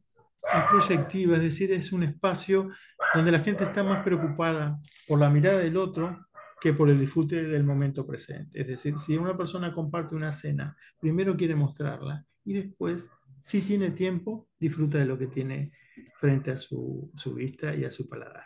es 0.53 0.63
proyectiva, 0.69 1.37
es 1.37 1.43
decir, 1.43 1.71
es 1.71 1.93
un 1.93 2.03
espacio 2.03 2.69
donde 3.15 3.31
la 3.31 3.39
gente 3.39 3.63
está 3.63 3.81
más 3.81 4.03
preocupada 4.03 4.77
por 5.07 5.19
la 5.19 5.29
mirada 5.29 5.59
del 5.59 5.77
otro 5.77 6.27
que 6.59 6.73
por 6.73 6.89
el 6.89 6.99
disfrute 6.99 7.43
del 7.43 7.63
momento 7.63 8.05
presente. 8.05 8.59
Es 8.59 8.67
decir, 8.67 8.99
si 8.99 9.15
una 9.15 9.37
persona 9.37 9.73
comparte 9.73 10.15
una 10.15 10.33
cena, 10.33 10.75
primero 10.99 11.37
quiere 11.37 11.55
mostrarla 11.55 12.25
y 12.43 12.53
después, 12.55 13.09
si 13.41 13.61
tiene 13.61 13.91
tiempo, 13.91 14.49
disfruta 14.59 14.97
de 14.97 15.05
lo 15.05 15.17
que 15.17 15.27
tiene 15.27 15.71
frente 16.17 16.51
a 16.51 16.57
su, 16.57 17.09
su 17.15 17.35
vista 17.35 17.73
y 17.73 17.85
a 17.85 17.91
su 17.91 18.09
paladar. 18.09 18.45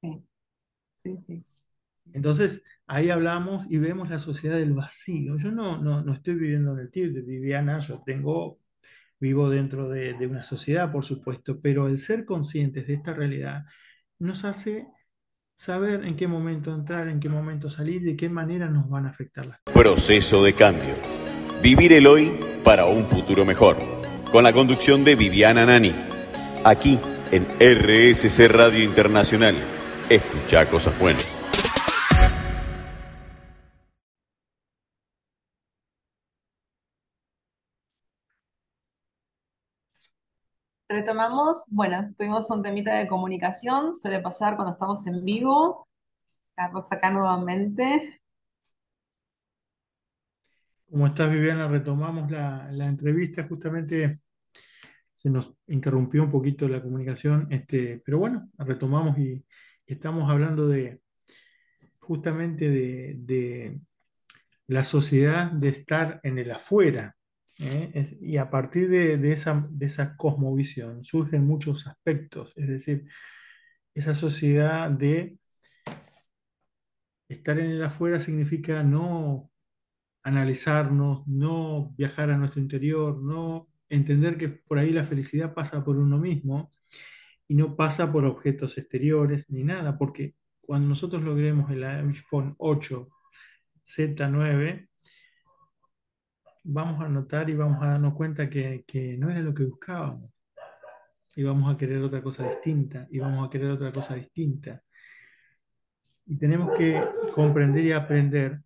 Sí, 0.00 0.24
sí, 1.04 1.18
sí. 1.24 1.44
Entonces, 2.12 2.64
ahí 2.86 3.10
hablamos 3.10 3.64
y 3.70 3.78
vemos 3.78 4.10
la 4.10 4.18
sociedad 4.18 4.56
del 4.56 4.74
vacío. 4.74 5.36
Yo 5.36 5.50
no, 5.50 5.80
no, 5.80 6.02
no 6.02 6.12
estoy 6.12 6.34
viviendo 6.34 6.72
en 6.72 6.80
el 6.80 6.90
tiempo 6.90 7.16
de 7.16 7.22
Viviana, 7.22 7.78
yo 7.78 8.02
tengo, 8.04 8.58
vivo 9.18 9.48
dentro 9.48 9.88
de, 9.88 10.14
de 10.14 10.26
una 10.26 10.42
sociedad, 10.42 10.90
por 10.90 11.04
supuesto, 11.04 11.60
pero 11.60 11.86
el 11.86 11.98
ser 11.98 12.24
conscientes 12.24 12.86
de 12.86 12.94
esta 12.94 13.14
realidad 13.14 13.64
nos 14.18 14.44
hace 14.44 14.86
saber 15.54 16.04
en 16.04 16.16
qué 16.16 16.26
momento 16.26 16.74
entrar, 16.74 17.08
en 17.08 17.20
qué 17.20 17.28
momento 17.28 17.68
salir, 17.68 18.02
de 18.02 18.16
qué 18.16 18.28
manera 18.28 18.68
nos 18.68 18.88
van 18.88 19.06
a 19.06 19.10
afectar 19.10 19.46
las 19.46 19.60
cosas. 19.62 19.80
Proceso 19.80 20.42
de 20.42 20.54
cambio. 20.54 20.94
Vivir 21.62 21.92
el 21.92 22.06
hoy 22.06 22.38
para 22.64 22.86
un 22.86 23.06
futuro 23.06 23.44
mejor. 23.44 23.76
Con 24.32 24.44
la 24.44 24.52
conducción 24.52 25.04
de 25.04 25.14
Viviana 25.14 25.66
Nani. 25.66 25.94
Aquí 26.64 26.98
en 27.30 27.44
RSC 27.60 28.48
Radio 28.48 28.82
Internacional. 28.82 29.54
Escucha 30.08 30.66
cosas 30.66 30.98
buenas. 30.98 31.41
Retomamos, 40.92 41.64
bueno, 41.68 42.12
tuvimos 42.18 42.50
un 42.50 42.62
temita 42.62 42.94
de 42.98 43.08
comunicación, 43.08 43.96
suele 43.96 44.20
pasar 44.20 44.56
cuando 44.56 44.74
estamos 44.74 45.06
en 45.06 45.24
vivo. 45.24 45.88
Carlos 46.54 46.92
acá 46.92 47.08
nuevamente. 47.08 48.20
Como 50.90 51.06
estás, 51.06 51.30
Viviana, 51.30 51.66
retomamos 51.66 52.30
la, 52.30 52.68
la 52.72 52.86
entrevista, 52.88 53.48
justamente 53.48 54.20
se 55.14 55.30
nos 55.30 55.54
interrumpió 55.68 56.24
un 56.24 56.30
poquito 56.30 56.68
la 56.68 56.82
comunicación, 56.82 57.46
este, 57.50 58.02
pero 58.04 58.18
bueno, 58.18 58.50
retomamos 58.58 59.16
y, 59.16 59.46
y 59.86 59.92
estamos 59.94 60.30
hablando 60.30 60.68
de 60.68 61.00
justamente 62.00 62.68
de, 62.68 63.14
de 63.16 63.80
la 64.66 64.84
sociedad 64.84 65.50
de 65.50 65.68
estar 65.68 66.20
en 66.22 66.38
el 66.38 66.50
afuera. 66.50 67.16
¿Eh? 67.62 68.18
Y 68.20 68.36
a 68.36 68.50
partir 68.50 68.88
de, 68.88 69.18
de 69.18 69.32
esa, 69.32 69.66
de 69.70 69.86
esa 69.86 70.16
cosmovisión 70.16 71.04
surgen 71.04 71.46
muchos 71.46 71.86
aspectos, 71.86 72.52
es 72.56 72.68
decir, 72.68 73.06
esa 73.94 74.14
sociedad 74.14 74.90
de 74.90 75.38
estar 77.28 77.58
en 77.58 77.70
el 77.70 77.82
afuera 77.82 78.20
significa 78.20 78.82
no 78.82 79.50
analizarnos, 80.22 81.26
no 81.26 81.92
viajar 81.96 82.30
a 82.30 82.36
nuestro 82.38 82.60
interior, 82.60 83.20
no 83.22 83.68
entender 83.88 84.38
que 84.38 84.48
por 84.48 84.78
ahí 84.78 84.90
la 84.90 85.04
felicidad 85.04 85.54
pasa 85.54 85.84
por 85.84 85.98
uno 85.98 86.18
mismo 86.18 86.70
y 87.48 87.54
no 87.56 87.76
pasa 87.76 88.10
por 88.12 88.24
objetos 88.24 88.78
exteriores 88.78 89.50
ni 89.50 89.64
nada, 89.64 89.98
porque 89.98 90.36
cuando 90.60 90.88
nosotros 90.88 91.22
logremos 91.22 91.70
el 91.70 91.84
iPhone 91.84 92.54
8 92.58 93.08
Z9, 93.84 94.88
vamos 96.64 97.00
a 97.00 97.08
notar 97.08 97.50
y 97.50 97.54
vamos 97.54 97.82
a 97.82 97.88
darnos 97.88 98.14
cuenta 98.14 98.48
que, 98.48 98.84
que 98.86 99.16
no 99.18 99.30
era 99.30 99.40
lo 99.40 99.54
que 99.54 99.64
buscábamos. 99.64 100.30
Y 101.34 101.42
vamos 101.42 101.74
a 101.74 101.78
querer 101.78 102.02
otra 102.02 102.22
cosa 102.22 102.48
distinta, 102.48 103.06
y 103.10 103.18
vamos 103.18 103.46
a 103.46 103.50
querer 103.50 103.70
otra 103.70 103.90
cosa 103.90 104.14
distinta. 104.14 104.82
Y 106.26 106.36
tenemos 106.36 106.76
que 106.76 107.02
comprender 107.34 107.84
y 107.84 107.92
aprender 107.92 108.60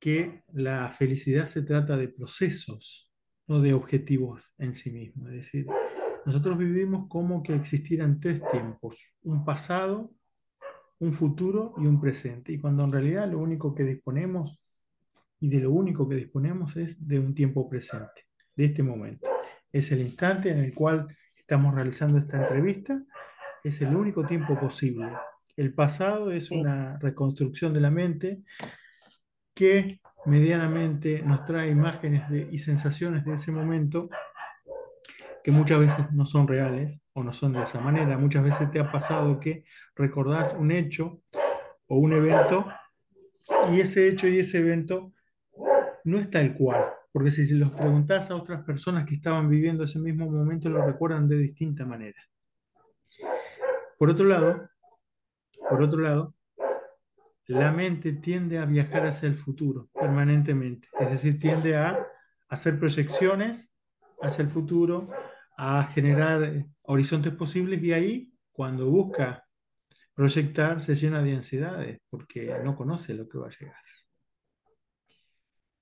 que 0.00 0.42
la 0.52 0.90
felicidad 0.90 1.46
se 1.46 1.62
trata 1.62 1.96
de 1.96 2.08
procesos, 2.08 3.10
no 3.46 3.60
de 3.60 3.74
objetivos 3.74 4.52
en 4.58 4.72
sí 4.72 4.90
mismos. 4.90 5.28
Es 5.30 5.36
decir, 5.36 5.66
nosotros 6.24 6.58
vivimos 6.58 7.08
como 7.08 7.42
que 7.42 7.54
existieran 7.54 8.20
tres 8.20 8.42
tiempos, 8.50 9.14
un 9.22 9.44
pasado, 9.44 10.12
un 10.98 11.12
futuro 11.12 11.74
y 11.78 11.86
un 11.86 12.00
presente. 12.00 12.52
Y 12.52 12.58
cuando 12.58 12.84
en 12.84 12.92
realidad 12.92 13.30
lo 13.30 13.38
único 13.38 13.74
que 13.74 13.84
disponemos 13.84 14.62
y 15.42 15.48
de 15.48 15.58
lo 15.58 15.72
único 15.72 16.08
que 16.08 16.14
disponemos 16.14 16.76
es 16.76 17.04
de 17.04 17.18
un 17.18 17.34
tiempo 17.34 17.68
presente, 17.68 18.28
de 18.54 18.66
este 18.66 18.84
momento. 18.84 19.28
Es 19.72 19.90
el 19.90 20.00
instante 20.00 20.50
en 20.50 20.58
el 20.58 20.72
cual 20.72 21.08
estamos 21.34 21.74
realizando 21.74 22.16
esta 22.18 22.40
entrevista, 22.40 23.02
es 23.64 23.80
el 23.82 23.92
único 23.96 24.24
tiempo 24.24 24.56
posible. 24.56 25.08
El 25.56 25.74
pasado 25.74 26.30
es 26.30 26.52
una 26.52 26.96
reconstrucción 27.00 27.74
de 27.74 27.80
la 27.80 27.90
mente 27.90 28.44
que 29.52 30.00
medianamente 30.26 31.22
nos 31.22 31.44
trae 31.44 31.70
imágenes 31.70 32.30
de- 32.30 32.48
y 32.52 32.60
sensaciones 32.60 33.24
de 33.24 33.34
ese 33.34 33.50
momento 33.50 34.10
que 35.42 35.50
muchas 35.50 35.80
veces 35.80 36.12
no 36.12 36.24
son 36.24 36.46
reales 36.46 37.02
o 37.14 37.24
no 37.24 37.32
son 37.32 37.54
de 37.54 37.62
esa 37.62 37.80
manera. 37.80 38.16
Muchas 38.16 38.44
veces 38.44 38.70
te 38.70 38.78
ha 38.78 38.92
pasado 38.92 39.40
que 39.40 39.64
recordás 39.96 40.54
un 40.56 40.70
hecho 40.70 41.20
o 41.88 41.96
un 41.98 42.12
evento 42.12 42.64
y 43.72 43.80
ese 43.80 44.06
hecho 44.06 44.28
y 44.28 44.38
ese 44.38 44.58
evento 44.58 45.12
no 46.04 46.18
es 46.18 46.30
tal 46.30 46.54
cual, 46.54 46.84
porque 47.12 47.30
si 47.30 47.52
los 47.54 47.70
preguntás 47.70 48.30
a 48.30 48.36
otras 48.36 48.64
personas 48.64 49.06
que 49.06 49.14
estaban 49.14 49.48
viviendo 49.48 49.84
ese 49.84 49.98
mismo 49.98 50.30
momento, 50.30 50.68
lo 50.68 50.84
recuerdan 50.84 51.28
de 51.28 51.36
distinta 51.36 51.84
manera. 51.84 52.20
Por 53.98 54.10
otro 54.10 54.26
lado, 54.26 54.68
por 55.68 55.82
otro 55.82 56.00
lado, 56.00 56.34
la 57.46 57.70
mente 57.72 58.12
tiende 58.12 58.58
a 58.58 58.64
viajar 58.64 59.06
hacia 59.06 59.28
el 59.28 59.36
futuro 59.36 59.88
permanentemente, 59.92 60.88
es 60.98 61.10
decir, 61.10 61.38
tiende 61.38 61.76
a 61.76 62.06
hacer 62.48 62.78
proyecciones 62.78 63.72
hacia 64.20 64.42
el 64.42 64.50
futuro, 64.50 65.08
a 65.56 65.84
generar 65.84 66.44
eh, 66.44 66.66
horizontes 66.82 67.34
posibles 67.34 67.82
y 67.82 67.92
ahí, 67.92 68.32
cuando 68.52 68.90
busca 68.90 69.46
proyectar, 70.14 70.80
se 70.80 70.94
llena 70.94 71.22
de 71.22 71.34
ansiedades 71.34 72.00
porque 72.08 72.54
no 72.62 72.76
conoce 72.76 73.14
lo 73.14 73.28
que 73.28 73.38
va 73.38 73.46
a 73.46 73.50
llegar. 73.50 73.76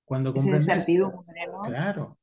Cuando 0.05 0.33
comprendes, 0.33 0.85
claro, 1.63 2.17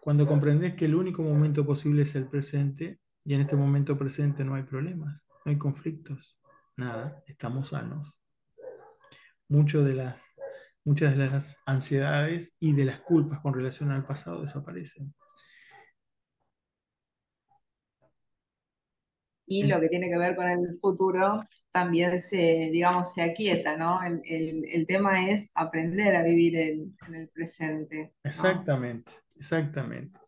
cuando 0.00 0.26
comprendes 0.26 0.74
que 0.74 0.84
el 0.86 0.94
único 0.94 1.22
momento 1.22 1.66
posible 1.66 2.02
es 2.02 2.14
el 2.14 2.28
presente, 2.28 3.00
Y 3.24 3.34
en 3.34 3.40
este 3.40 3.56
momento 3.56 3.98
presente 3.98 4.44
no 4.44 4.54
hay 4.54 4.62
problemas, 4.62 5.26
no 5.44 5.50
hay 5.50 5.58
conflictos, 5.58 6.38
nada, 6.76 7.24
estamos 7.26 7.70
sanos. 7.70 8.20
Mucho 9.48 9.82
de 9.82 9.94
las, 9.94 10.36
muchas 10.84 11.16
de 11.16 11.26
las 11.26 11.56
ansiedades 11.66 12.54
y 12.60 12.72
de 12.72 12.84
las 12.84 13.00
culpas 13.00 13.40
con 13.40 13.52
relación 13.52 13.90
al 13.90 14.06
pasado 14.06 14.42
desaparecen. 14.42 15.12
Y 19.46 19.64
lo 19.66 19.80
que 19.80 19.88
tiene 19.88 20.08
que 20.10 20.18
ver 20.18 20.36
con 20.36 20.48
el 20.48 20.78
futuro 20.80 21.40
también 21.72 22.20
se, 22.20 22.70
digamos, 22.72 23.12
se 23.14 23.22
aquieta, 23.22 23.76
¿no? 23.76 24.02
El, 24.02 24.20
el- 24.26 24.64
el 24.72 24.86
tema 24.86 25.30
es 25.30 25.50
aprender 25.54 26.16
a 26.16 26.22
vivir 26.22 26.56
el- 26.56 26.92
en 27.06 27.14
el 27.14 27.28
presente, 27.28 28.14
¿no? 28.34 28.70
Exactamente, 28.70 29.12
exactamente. 29.36 30.18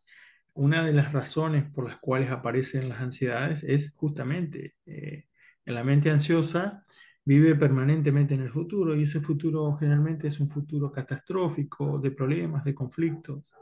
Una 0.55 0.85
de 0.85 0.93
las 0.93 1.13
razones 1.13 1.65
por 1.73 1.85
las 1.87 1.99
cuales 1.99 2.31
aparecen 2.31 2.89
las 2.89 3.01
ansiedades 3.01 3.65
es 3.65 3.93
justamente 3.97 4.77
eh, 4.87 5.27
en 5.67 5.75
la 5.75 5.85
mente 5.85 6.11
ansiosa 6.11 6.85
vive 7.25 7.55
permanentemente 7.57 8.35
en 8.35 8.43
el 8.43 8.51
futuro 8.51 8.97
y 8.97 9.03
ese 9.05 9.21
futuro 9.21 9.77
generalmente 9.79 10.29
es 10.29 10.41
un 10.41 10.51
futuro 10.51 10.93
catastrófico, 10.93 11.99
de 12.01 12.11
problemas, 12.13 12.65
de 12.65 12.75
conflictos 12.75 13.55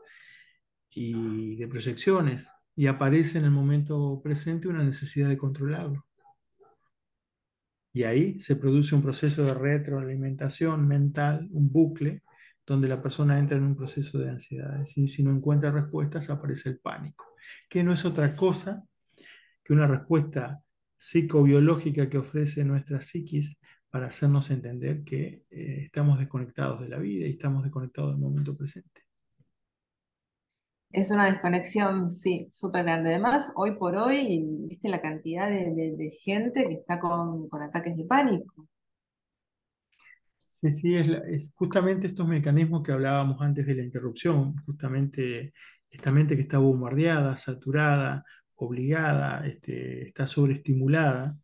y 0.90 1.56
de 1.56 1.68
proyecciones 1.68 2.50
y 2.76 2.86
aparece 2.86 3.38
en 3.38 3.46
el 3.46 3.50
momento 3.50 4.20
presente 4.22 4.68
una 4.68 4.84
necesidad 4.84 5.30
de 5.30 5.38
controlarlo. 5.38 6.06
Y 7.92 8.02
ahí 8.02 8.38
se 8.38 8.56
produce 8.56 8.94
un 8.94 9.02
proceso 9.02 9.42
de 9.42 9.54
retroalimentación 9.54 10.86
mental, 10.86 11.48
un 11.50 11.72
bucle, 11.72 12.22
donde 12.66 12.88
la 12.88 13.00
persona 13.00 13.38
entra 13.38 13.56
en 13.56 13.64
un 13.64 13.74
proceso 13.74 14.18
de 14.18 14.28
ansiedad. 14.28 14.84
Y 14.94 15.08
si 15.08 15.22
no 15.22 15.30
encuentra 15.30 15.70
respuestas, 15.70 16.28
aparece 16.28 16.68
el 16.68 16.78
pánico, 16.78 17.24
que 17.70 17.82
no 17.82 17.94
es 17.94 18.04
otra 18.04 18.36
cosa 18.36 18.84
que 19.64 19.72
una 19.72 19.86
respuesta 19.86 20.60
psicobiológica 20.98 22.08
que 22.10 22.18
ofrece 22.18 22.64
nuestra 22.64 23.00
psiquis 23.00 23.58
para 23.88 24.08
hacernos 24.08 24.50
entender 24.50 25.02
que 25.02 25.44
eh, 25.50 25.84
estamos 25.84 26.18
desconectados 26.18 26.80
de 26.80 26.88
la 26.90 26.98
vida 26.98 27.26
y 27.26 27.30
estamos 27.30 27.64
desconectados 27.64 28.10
del 28.10 28.20
momento 28.20 28.54
presente. 28.54 29.05
Es 30.96 31.10
una 31.10 31.26
desconexión, 31.26 32.10
sí, 32.10 32.48
súper 32.50 32.84
grande. 32.84 33.10
Además, 33.10 33.52
hoy 33.54 33.76
por 33.76 33.94
hoy, 33.96 34.42
viste 34.66 34.88
la 34.88 35.02
cantidad 35.02 35.46
de, 35.46 36.18
gente 36.22 36.66
que 36.66 36.72
está 36.72 36.98
con, 36.98 37.50
ataques 37.60 37.98
de 37.98 38.04
pánico. 38.06 38.66
Sí, 40.50 40.72
sí, 40.72 40.96
es, 40.96 41.52
justamente 41.54 42.06
estos 42.06 42.26
mecanismos 42.26 42.82
que 42.82 42.92
hablábamos 42.92 43.42
antes 43.42 43.66
de 43.66 43.74
la 43.74 43.82
interrupción, 43.82 44.56
justamente 44.64 45.52
esta 45.90 46.10
mente 46.10 46.34
que 46.34 46.40
está 46.40 46.56
bombardeada, 46.56 47.36
saturada, 47.36 48.24
obligada, 48.54 49.46
este, 49.46 50.08
está 50.08 50.26
sobreestimulada, 50.26 51.36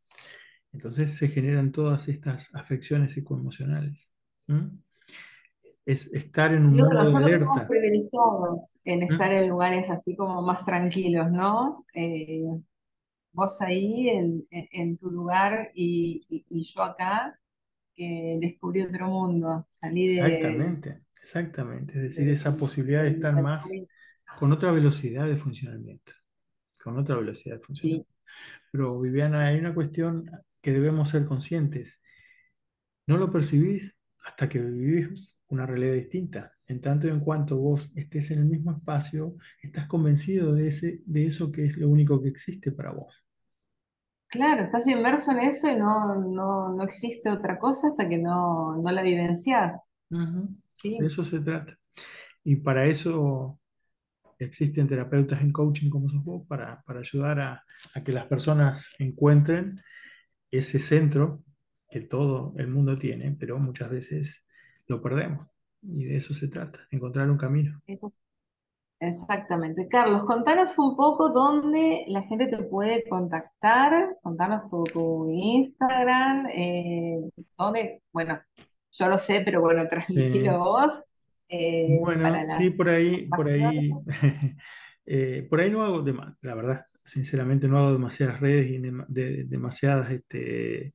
entonces 0.73 1.15
se 1.15 1.29
generan 1.29 1.73
todas 1.73 2.09
estas 2.09 2.49
afecciones 2.55 3.13
psicoemocionales. 3.13 4.15
¿m? 4.49 4.79
Es 5.87 6.09
estar 6.13 6.53
en 6.55 6.67
un 6.67 6.75
Digo 6.75 6.89
modo 6.89 7.05
de 7.05 7.17
alerta. 7.19 7.63
privilegiados 7.67 8.81
en 8.85 9.03
¿m? 9.09 9.23
estar 9.23 9.31
en 9.33 9.49
lugares 9.49 9.89
así 9.91 10.17
como 10.17 10.43
más 10.43 10.65
tranquilos, 10.65 11.31
¿no? 11.31 11.85
Eh, 11.95 12.45
vos 13.33 13.61
ahí 13.63 14.09
en, 14.11 14.47
en- 14.51 14.97
tu 14.99 15.11
lugar 15.11 15.73
y, 15.75 16.23
y- 16.29 16.47
y 16.51 16.65
yo 16.75 16.83
acá, 16.85 17.39
que 17.97 18.39
descubrí 18.41 18.83
otro 18.83 19.09
mundo, 19.09 19.67
salí 19.71 20.09
de, 20.17 20.77
Exactamente, 20.79 21.03
exactamente. 21.23 21.95
Es 21.97 22.03
decir, 22.03 22.29
de- 22.29 22.33
esa 22.33 22.57
posibilidad 22.57 23.03
de 23.03 23.11
estar 23.11 23.37
más 23.37 23.83
con 24.35 24.53
otra 24.53 24.73
velocidad 24.73 25.27
de 25.27 25.37
funcionamiento, 25.37 26.13
con 26.83 26.99
otra 26.99 27.17
velocidad 27.17 27.57
de 27.57 27.63
Sí, 27.81 28.07
funcionamiento. 28.07 28.13
Pero 28.73 29.01
Viviana, 29.01 29.49
hay 29.49 29.59
una 29.61 29.75
cuestión 29.75 30.31
que 30.63 30.73
debemos 30.73 31.11
ser 31.11 31.27
conscientes. 31.27 32.01
No 33.07 33.17
lo 33.17 33.31
percibís 33.31 33.97
hasta 34.25 34.49
que 34.49 34.61
vivís 34.61 35.39
una 35.49 35.67
realidad 35.67 35.95
distinta. 35.95 36.53
En 36.67 36.81
tanto 36.81 37.07
y 37.07 37.11
en 37.11 37.21
cuanto 37.21 37.57
vos 37.59 37.91
estés 37.97 38.31
en 38.31 38.41
el 38.41 38.47
mismo 38.47 38.73
espacio, 38.73 39.37
estás 39.63 39.87
convencido 39.89 40.55
de 40.55 40.69
ese, 40.69 41.03
de 41.07 41.27
eso 41.27 41.53
que 41.53 41.65
es 41.67 41.77
lo 41.77 41.89
único 41.89 42.23
que 42.23 42.29
existe 42.29 42.73
para 42.73 42.93
vos. 42.93 43.25
claro, 44.29 44.63
estás 44.63 44.87
inmerso 44.89 45.31
en 45.33 45.39
eso 45.41 45.69
y 45.71 45.77
no, 45.77 46.17
no, 46.17 46.71
no 46.71 46.83
existe 46.85 47.31
otra 47.31 47.57
cosa 47.59 47.89
hasta 47.89 48.09
que 48.09 48.19
no, 48.19 48.77
no 48.77 48.91
la 48.91 49.03
vivencias. 49.03 49.87
Ujú. 50.11 50.49
De 50.97 51.07
Sí, 51.07 51.07
eso 51.07 51.23
se 51.25 51.41
trata. 51.41 51.77
Y 52.45 52.57
para 52.57 52.87
eso 52.87 53.61
existen 54.39 54.89
terapeutas 54.89 55.43
en 55.43 55.53
coaching 55.53 55.91
como 55.91 56.09
sos 56.09 56.25
vos, 56.25 56.47
para, 56.49 56.83
para 56.85 57.01
ayudar 57.01 57.41
a, 57.41 57.65
a 57.95 58.05
que 58.05 58.13
las 58.13 58.27
personas 58.27 58.91
encuentren 58.99 59.81
ese 60.51 60.79
centro 60.79 61.45
que 61.93 62.01
todo 62.03 62.55
el 62.59 62.69
mundo 62.69 62.97
tiene, 62.99 63.37
pero 63.39 63.59
muchas 63.59 63.91
veces 63.91 64.47
lo 64.89 65.03
perdemos. 65.03 65.49
Y 65.83 66.05
de 66.07 66.17
eso 66.17 66.35
se 66.35 66.49
trata, 66.49 66.81
encontrar 66.91 67.31
un 67.31 67.39
camino. 67.39 67.83
exactamente. 69.01 69.89
Carlos, 69.89 70.25
contanos 70.25 70.79
un 70.79 70.97
poco 70.97 71.31
dónde 71.31 72.05
la 72.09 72.23
gente 72.23 72.47
te 72.47 72.63
puede 72.63 73.05
contactar, 73.09 74.17
contanos 74.23 74.69
tu, 74.69 74.85
tu 74.85 75.31
Instagram, 75.31 76.47
eh, 76.55 77.19
dónde, 77.59 78.03
bueno, 78.13 78.41
yo 78.93 79.09
lo 79.09 79.19
sé, 79.19 79.43
pero 79.45 79.61
bueno, 79.61 79.83
Sí. 79.83 79.89
transmitilo 79.91 80.59
vos, 80.59 81.01
eh, 81.49 82.01
para 82.23 82.45
Bueno, 82.45 82.47
sí, 82.47 82.71
por 82.71 82.89
ahí, 82.89 83.27
por 83.33 83.49
ahí, 83.49 83.91
eh, 85.07 85.47
por 85.51 85.61
ahí 85.61 85.71
no 85.71 85.83
hago, 85.85 86.05
la 86.43 86.55
verdad, 86.55 86.87
sinceramente 87.05 87.69
no 87.69 87.79
hago 87.79 87.93
demasiadas 87.93 88.41
redes 88.41 88.69
y 88.71 88.79
de- 89.09 89.45
demasiadas, 89.45 90.11
este, 90.11 90.95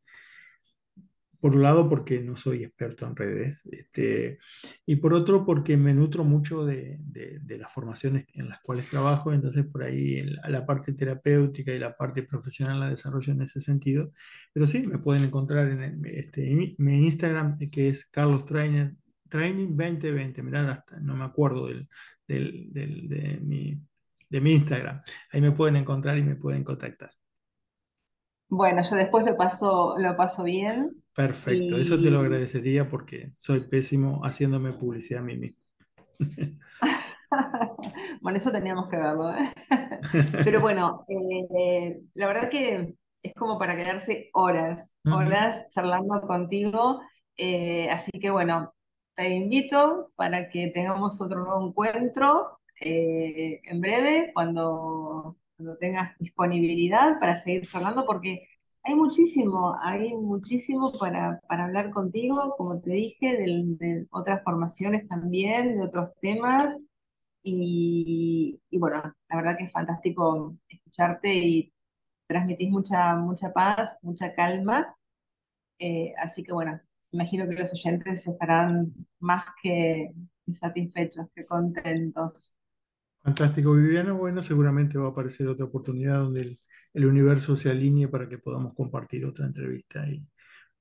por 1.47 1.55
un 1.55 1.63
lado 1.63 1.87
porque 1.87 2.19
no 2.19 2.35
soy 2.35 2.63
experto 2.65 3.05
en 3.07 3.15
redes, 3.15 3.65
este, 3.71 4.37
y 4.85 4.97
por 4.97 5.13
otro 5.13 5.45
porque 5.45 5.77
me 5.77 5.93
nutro 5.93 6.25
mucho 6.25 6.65
de, 6.65 6.97
de- 6.99 7.39
las 7.57 7.71
formaciones 7.71 8.25
en 8.33 8.49
las 8.49 8.59
cuales 8.59 8.89
trabajo, 8.89 9.31
entonces 9.31 9.65
por 9.65 9.83
ahí 9.83 10.23
la, 10.45 10.65
parte 10.65 10.91
terapéutica 10.93 11.71
y 11.71 11.79
la 11.79 11.95
parte 11.95 12.23
profesional 12.23 12.81
la 12.81 12.89
desarrollo 12.89 13.31
en 13.31 13.41
ese 13.43 13.61
sentido, 13.61 14.11
pero 14.51 14.67
sí, 14.67 14.85
me 14.85 14.97
pueden 14.99 15.23
encontrar 15.23 15.69
en, 15.69 15.81
el- 15.83 16.05
este, 16.07 16.49
mi, 16.53 16.75
Instagram 17.05 17.57
que 17.71 17.87
es 17.89 18.05
Carlos 18.07 18.45
Trainer, 18.45 18.93
Training 19.29 19.69
2020, 19.77 20.43
mirá, 20.43 20.69
hasta 20.69 20.99
no 20.99 21.15
me 21.15 21.23
acuerdo 21.23 21.67
del- 21.67 21.87
del- 22.73 23.07
de 23.07 23.39
mi, 23.41 23.79
de 24.29 24.41
mi 24.41 24.51
Instagram, 24.51 24.99
ahí 25.31 25.39
me 25.41 25.53
pueden 25.53 25.77
encontrar 25.77 26.17
y 26.17 26.23
me 26.23 26.35
pueden 26.35 26.65
contactar. 26.65 27.11
Bueno, 28.49 28.81
yo 28.89 28.95
después 28.97 29.25
lo 29.25 29.37
paso, 29.37 29.95
lo 29.97 30.17
paso 30.17 30.43
bien 30.43 31.01
Perfecto, 31.17 31.77
eso 31.77 31.99
te 31.99 32.11
lo 32.11 32.19
agradecería 32.19 32.87
porque 32.87 33.31
soy 33.31 33.61
pésimo 33.61 34.21
haciéndome 34.23 34.73
publicidad 34.73 35.23
a 35.23 35.25
mí 35.25 35.35
mismo. 35.35 35.63
bueno, 38.21 38.37
eso 38.37 38.51
teníamos 38.51 38.87
que 38.87 38.97
verlo, 38.97 39.35
¿eh? 39.35 39.51
Pero 40.45 40.61
bueno, 40.61 41.07
eh, 41.09 41.99
la 42.13 42.27
verdad 42.27 42.51
que 42.51 42.93
es 43.23 43.33
como 43.33 43.57
para 43.57 43.75
quedarse 43.75 44.29
horas, 44.33 44.95
horas 45.05 45.65
charlando 45.71 46.21
contigo. 46.21 47.01
eh, 47.35 47.89
así 47.89 48.11
que 48.11 48.29
bueno, 48.29 48.75
te 49.15 49.29
invito 49.29 50.11
para 50.15 50.49
que 50.49 50.67
tengamos 50.67 51.19
otro 51.19 51.43
nuevo 51.43 51.69
encuentro 51.69 52.59
eh, 52.79 53.59
en 53.63 53.81
breve, 53.81 54.29
cuando, 54.35 55.35
cuando 55.55 55.77
tengas 55.77 56.15
disponibilidad 56.19 57.19
para 57.19 57.35
seguir 57.35 57.65
charlando, 57.65 58.05
porque 58.05 58.47
hay 58.87 58.95
muchísimo, 58.95 59.75
hay 59.81 60.15
muchísimo 60.15 60.93
para, 60.97 61.41
hablar 61.49 61.91
contigo, 61.91 62.55
como 62.57 62.79
te 62.79 62.91
dije, 62.91 63.37
de 63.37 64.07
otras 64.11 64.41
formaciones 64.43 65.07
también, 65.09 65.77
de 65.77 65.83
otros 65.83 66.13
temas. 66.21 66.79
Y, 67.43 68.61
y 68.69 68.77
bueno, 68.77 69.01
la 69.29 69.35
verdad 69.35 69.57
que 69.57 69.65
es 69.65 69.71
fantástico 69.73 70.55
escucharte 70.69 71.33
y 71.33 71.73
transmitís 72.27 72.69
mucha, 72.69 73.15
mucha 73.15 73.51
paz, 73.51 73.97
mucha 74.01 74.33
calma. 74.33 74.95
Eh, 75.79 76.13
así 76.17 76.41
que 76.43 76.53
bueno, 76.53 76.79
imagino 77.11 77.45
que 77.47 77.55
los 77.55 77.73
oyentes 77.73 78.25
estarán 78.25 78.93
más 79.19 79.43
que 79.61 80.13
satisfechos, 80.47 81.27
que 81.35 81.45
contentos. 81.45 82.57
Fantástico, 83.21 83.73
Viviana. 83.73 84.13
Bueno, 84.13 84.41
seguramente 84.41 84.97
va 84.97 85.07
a 85.07 85.11
aparecer 85.11 85.47
otra 85.47 85.65
oportunidad 85.65 86.19
donde 86.19 86.41
el, 86.41 86.59
el 86.97 87.05
universo 87.05 87.55
se 87.55 87.69
alinee 87.69 88.07
para 88.07 88.27
que 88.27 88.39
podamos 88.39 88.73
compartir 88.73 89.23
otra 89.23 89.45
entrevista. 89.45 90.07
Y 90.09 90.25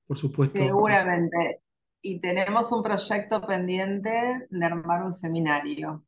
por 0.07 0.17
supuesto, 0.17 0.57
Seguramente. 0.57 1.61
Y 2.01 2.19
tenemos 2.19 2.71
un 2.71 2.81
proyecto 2.81 3.45
pendiente 3.45 4.47
de 4.49 4.65
armar 4.65 5.03
un 5.03 5.13
seminario 5.13 6.03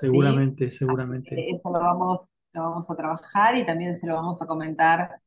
seguramente, 0.00 0.70
seguramente, 0.70 1.50
eso 1.50 1.70
lo 1.70 1.80
vamos, 1.80 2.30
lo 2.52 2.62
vamos 2.62 2.90
a 2.90 2.96
trabajar 2.96 3.56
y 3.56 3.64
también 3.64 3.94
se 3.94 4.06
lo 4.06 4.14
vamos 4.14 4.42
a 4.42 4.46
comentar 4.46 5.20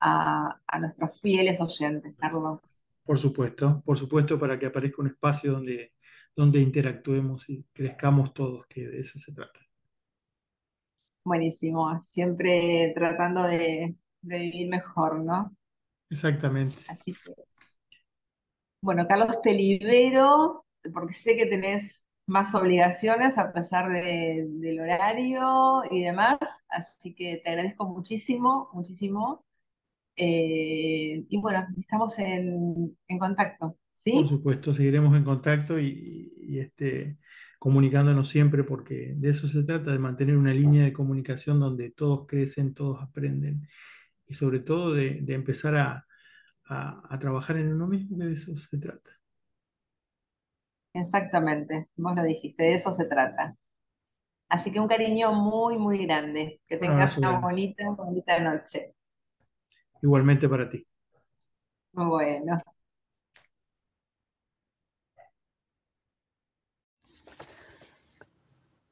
a, 0.00 0.60
a 0.66 0.78
nuestros 0.78 1.20
fieles 1.20 1.60
oyentes, 1.60 2.14
Carlos. 2.16 2.80
por 3.04 3.18
supuesto, 3.18 3.82
por 3.84 3.98
supuesto, 3.98 4.38
para 4.38 4.58
que 4.58 4.66
aparezca 4.66 5.02
un 5.02 5.08
espacio 5.08 5.52
donde, 5.52 5.92
donde 6.34 6.60
interactuemos 6.60 7.48
y 7.50 7.64
crezcamos 7.72 8.32
todos, 8.32 8.66
que 8.66 8.86
de 8.86 9.00
eso 9.00 9.18
se 9.18 9.32
trata. 9.32 9.60
Buenísimo, 11.24 12.00
siempre 12.04 12.92
tratando 12.94 13.42
de, 13.44 13.94
de 14.22 14.38
vivir 14.38 14.68
mejor, 14.68 15.20
¿no? 15.24 15.54
Exactamente. 16.10 16.82
Así 16.86 17.16
que, 17.22 17.34
bueno, 18.80 19.06
Carlos, 19.08 19.40
te 19.42 19.52
libero 19.52 20.66
porque 20.92 21.14
sé 21.14 21.36
que 21.36 21.46
tenés 21.46 22.04
más 22.26 22.54
obligaciones 22.54 23.38
a 23.38 23.52
pesar 23.52 23.88
de- 23.90 24.46
del 24.48 24.80
horario 24.80 25.82
y 25.90 26.02
demás, 26.04 26.38
así 26.68 27.14
que 27.14 27.40
te 27.42 27.50
agradezco 27.50 27.86
muchísimo, 27.86 28.70
muchísimo. 28.72 29.44
Eh, 30.16 31.24
y 31.28 31.40
bueno, 31.40 31.66
estamos 31.78 32.18
en, 32.20 32.98
en 33.08 33.18
contacto, 33.20 33.78
Por 34.10 34.28
¿sí? 34.28 34.28
supuesto, 34.28 34.72
seguiremos 34.72 35.16
en 35.16 35.24
contacto 35.24 35.78
y, 35.78 36.32
y, 36.38 36.60
este, 36.60 37.18
comunicándonos 37.64 38.28
siempre 38.28 38.62
porque 38.64 39.14
de 39.16 39.30
eso 39.30 39.48
se 39.48 39.64
trata, 39.64 39.90
de 39.92 39.98
mantener 39.98 40.36
una 40.36 40.52
línea 40.54 40.84
de 40.84 40.92
comunicación 40.92 41.60
donde 41.60 41.90
todos 41.92 42.26
crecen, 42.28 42.74
todos 42.74 43.02
aprenden 43.02 43.66
y 44.26 44.34
sobre 44.34 44.60
todo 44.60 44.92
de, 44.94 45.20
de 45.22 45.34
empezar 45.34 45.76
a, 45.76 46.06
a- 46.66 47.02
a 47.14 47.18
trabajar 47.20 47.58
en 47.58 47.72
uno 47.74 47.86
mismo, 47.88 48.18
que 48.18 48.24
de 48.26 48.34
eso 48.34 48.56
se 48.56 48.78
trata. 48.78 49.12
Exactamente, 50.92 51.88
vos 51.96 52.14
lo 52.16 52.22
dijiste, 52.24 52.62
de 52.64 52.74
eso 52.74 52.90
se 52.92 53.04
trata. 53.06 53.54
Así 54.48 54.72
que 54.72 54.80
un 54.80 54.88
cariño 54.88 55.32
muy, 55.32 55.78
muy 55.78 56.06
grande. 56.06 56.60
Que 56.68 56.78
tengas 56.78 57.18
una 57.18 57.38
bonita, 57.40 57.84
bonita 57.90 58.38
noche. 58.40 58.94
Igualmente 60.02 60.48
para 60.48 60.68
ti. 60.70 60.86
Bueno. 61.92 62.60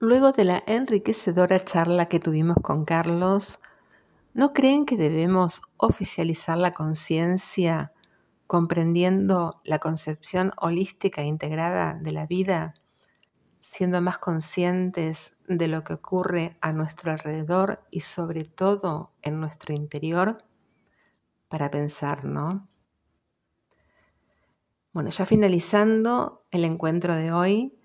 Luego 0.03 0.33
de 0.33 0.45
la 0.45 0.65
enriquecedora 0.67 1.65
charla 1.65 2.07
que 2.07 2.19
tuvimos 2.19 2.57
con 2.61 2.85
Carlos, 2.85 3.61
¿no 4.35 4.53
creen 4.53 4.85
que 4.85 4.97
debemos 4.97 5.63
oficializar 5.77 6.59
la 6.59 6.75
conciencia 6.75 7.93
comprendiendo 8.49 9.61
la 9.63 9.79
concepción 9.79 10.51
holística 10.57 11.23
e 11.23 11.27
integrada 11.27 11.95
de 11.95 12.11
la 12.11 12.27
vida, 12.27 12.75
siendo 13.61 14.01
más 14.01 14.19
conscientes 14.19 15.37
de 15.47 15.69
lo 15.69 15.85
que 15.85 15.93
ocurre 15.93 16.57
a 16.61 16.73
nuestro 16.73 17.13
alrededor 17.13 17.87
y 17.93 18.01
sobre 18.01 18.45
todo 18.45 19.13
en 19.23 19.39
nuestro 19.39 19.73
interior? 19.73 20.39
Para 21.47 21.71
pensar, 21.71 22.25
¿no? 22.25 22.67
Bueno, 24.93 25.11
ya 25.11 25.27
finalizando 25.27 26.45
el 26.51 26.65
encuentro 26.65 27.15
de 27.15 27.31
hoy, 27.31 27.79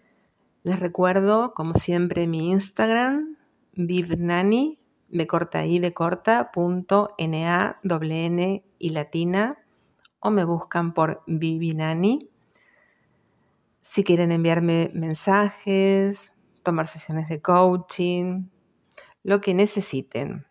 les 0.67 0.82
recuerdo, 0.82 1.53
como 1.53 1.75
siempre, 1.75 2.27
mi 2.27 2.49
Instagram, 2.51 3.38
vivnani, 3.71 4.82
b 5.08 5.25
corta 5.25 5.63
corta, 5.93 6.51
y 8.77 8.89
latina, 8.89 9.58
o 10.19 10.30
me 10.30 10.43
buscan 10.43 10.93
por 10.93 11.23
Vivinani. 11.25 12.30
Si 13.82 14.03
quieren 14.03 14.34
enviarme 14.34 14.91
mensajes, 14.93 16.34
tomar 16.63 16.88
sesiones 16.89 17.30
de 17.30 17.41
coaching, 17.41 18.49
lo 19.23 19.39
que 19.39 19.53
necesiten. 19.53 20.47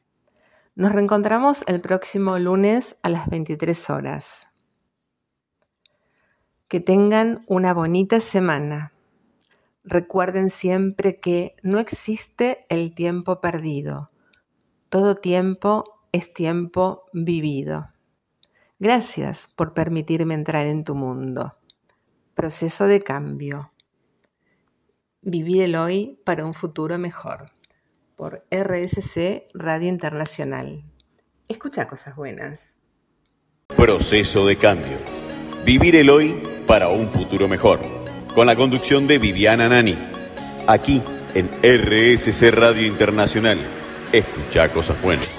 Nos 0.76 0.92
reencontramos 0.92 1.62
el 1.66 1.83
próximo 1.83 2.38
lunes 2.38 2.96
a 3.02 3.11
las 3.11 3.29
23 3.29 3.90
horas. 3.90 4.48
Que 6.68 6.81
tengan 6.81 7.44
una 7.48 7.74
bonita 7.74 8.20
semana. 8.20 8.96
Recuerden 9.88 10.51
siempre 10.51 11.20
que 11.20 11.55
no 11.62 11.79
existe 11.79 12.66
el 12.68 12.92
tiempo 12.92 13.40
perdido. 13.40 14.11
Todo 14.88 15.14
tiempo 15.14 15.85
es 16.11 16.35
tiempo 16.35 17.05
vivido. 17.12 17.90
Gracias 18.81 19.49
por 19.55 19.75
permitirme 19.75 20.35
entrar 20.35 20.66
en 20.66 20.83
tu 20.83 20.96
mundo. 20.96 21.55
Proceso 22.35 22.87
de 22.87 23.01
cambio. 23.01 23.70
Vivir 25.22 25.62
el 25.62 25.77
hoy 25.77 26.20
para 26.25 26.44
un 26.44 26.53
futuro 26.53 26.99
mejor. 26.99 27.53
Por 28.16 28.44
RSC 28.51 29.46
Radio 29.55 29.88
Internacional. 29.88 30.85
Escucha 31.46 31.87
cosas 31.87 32.16
buenas. 32.16 32.72
Proceso 33.68 34.46
de 34.46 34.57
cambio. 34.57 34.99
Vivir 35.64 35.94
el 35.94 36.11
hoy 36.11 36.42
para 36.66 36.88
un 36.88 37.09
futuro 37.09 37.46
mejor. 37.46 38.06
Con 38.37 38.46
la 38.46 38.55
conducción 38.55 39.07
de 39.07 39.16
Viviana 39.16 39.66
Nani. 39.66 39.96
Aquí 40.66 41.03
en 41.33 41.49
RSC 41.62 42.51
Radio 42.51 42.87
Internacional. 42.87 43.59
Escucha 44.12 44.68
cosas 44.68 45.01
buenas. 45.01 45.36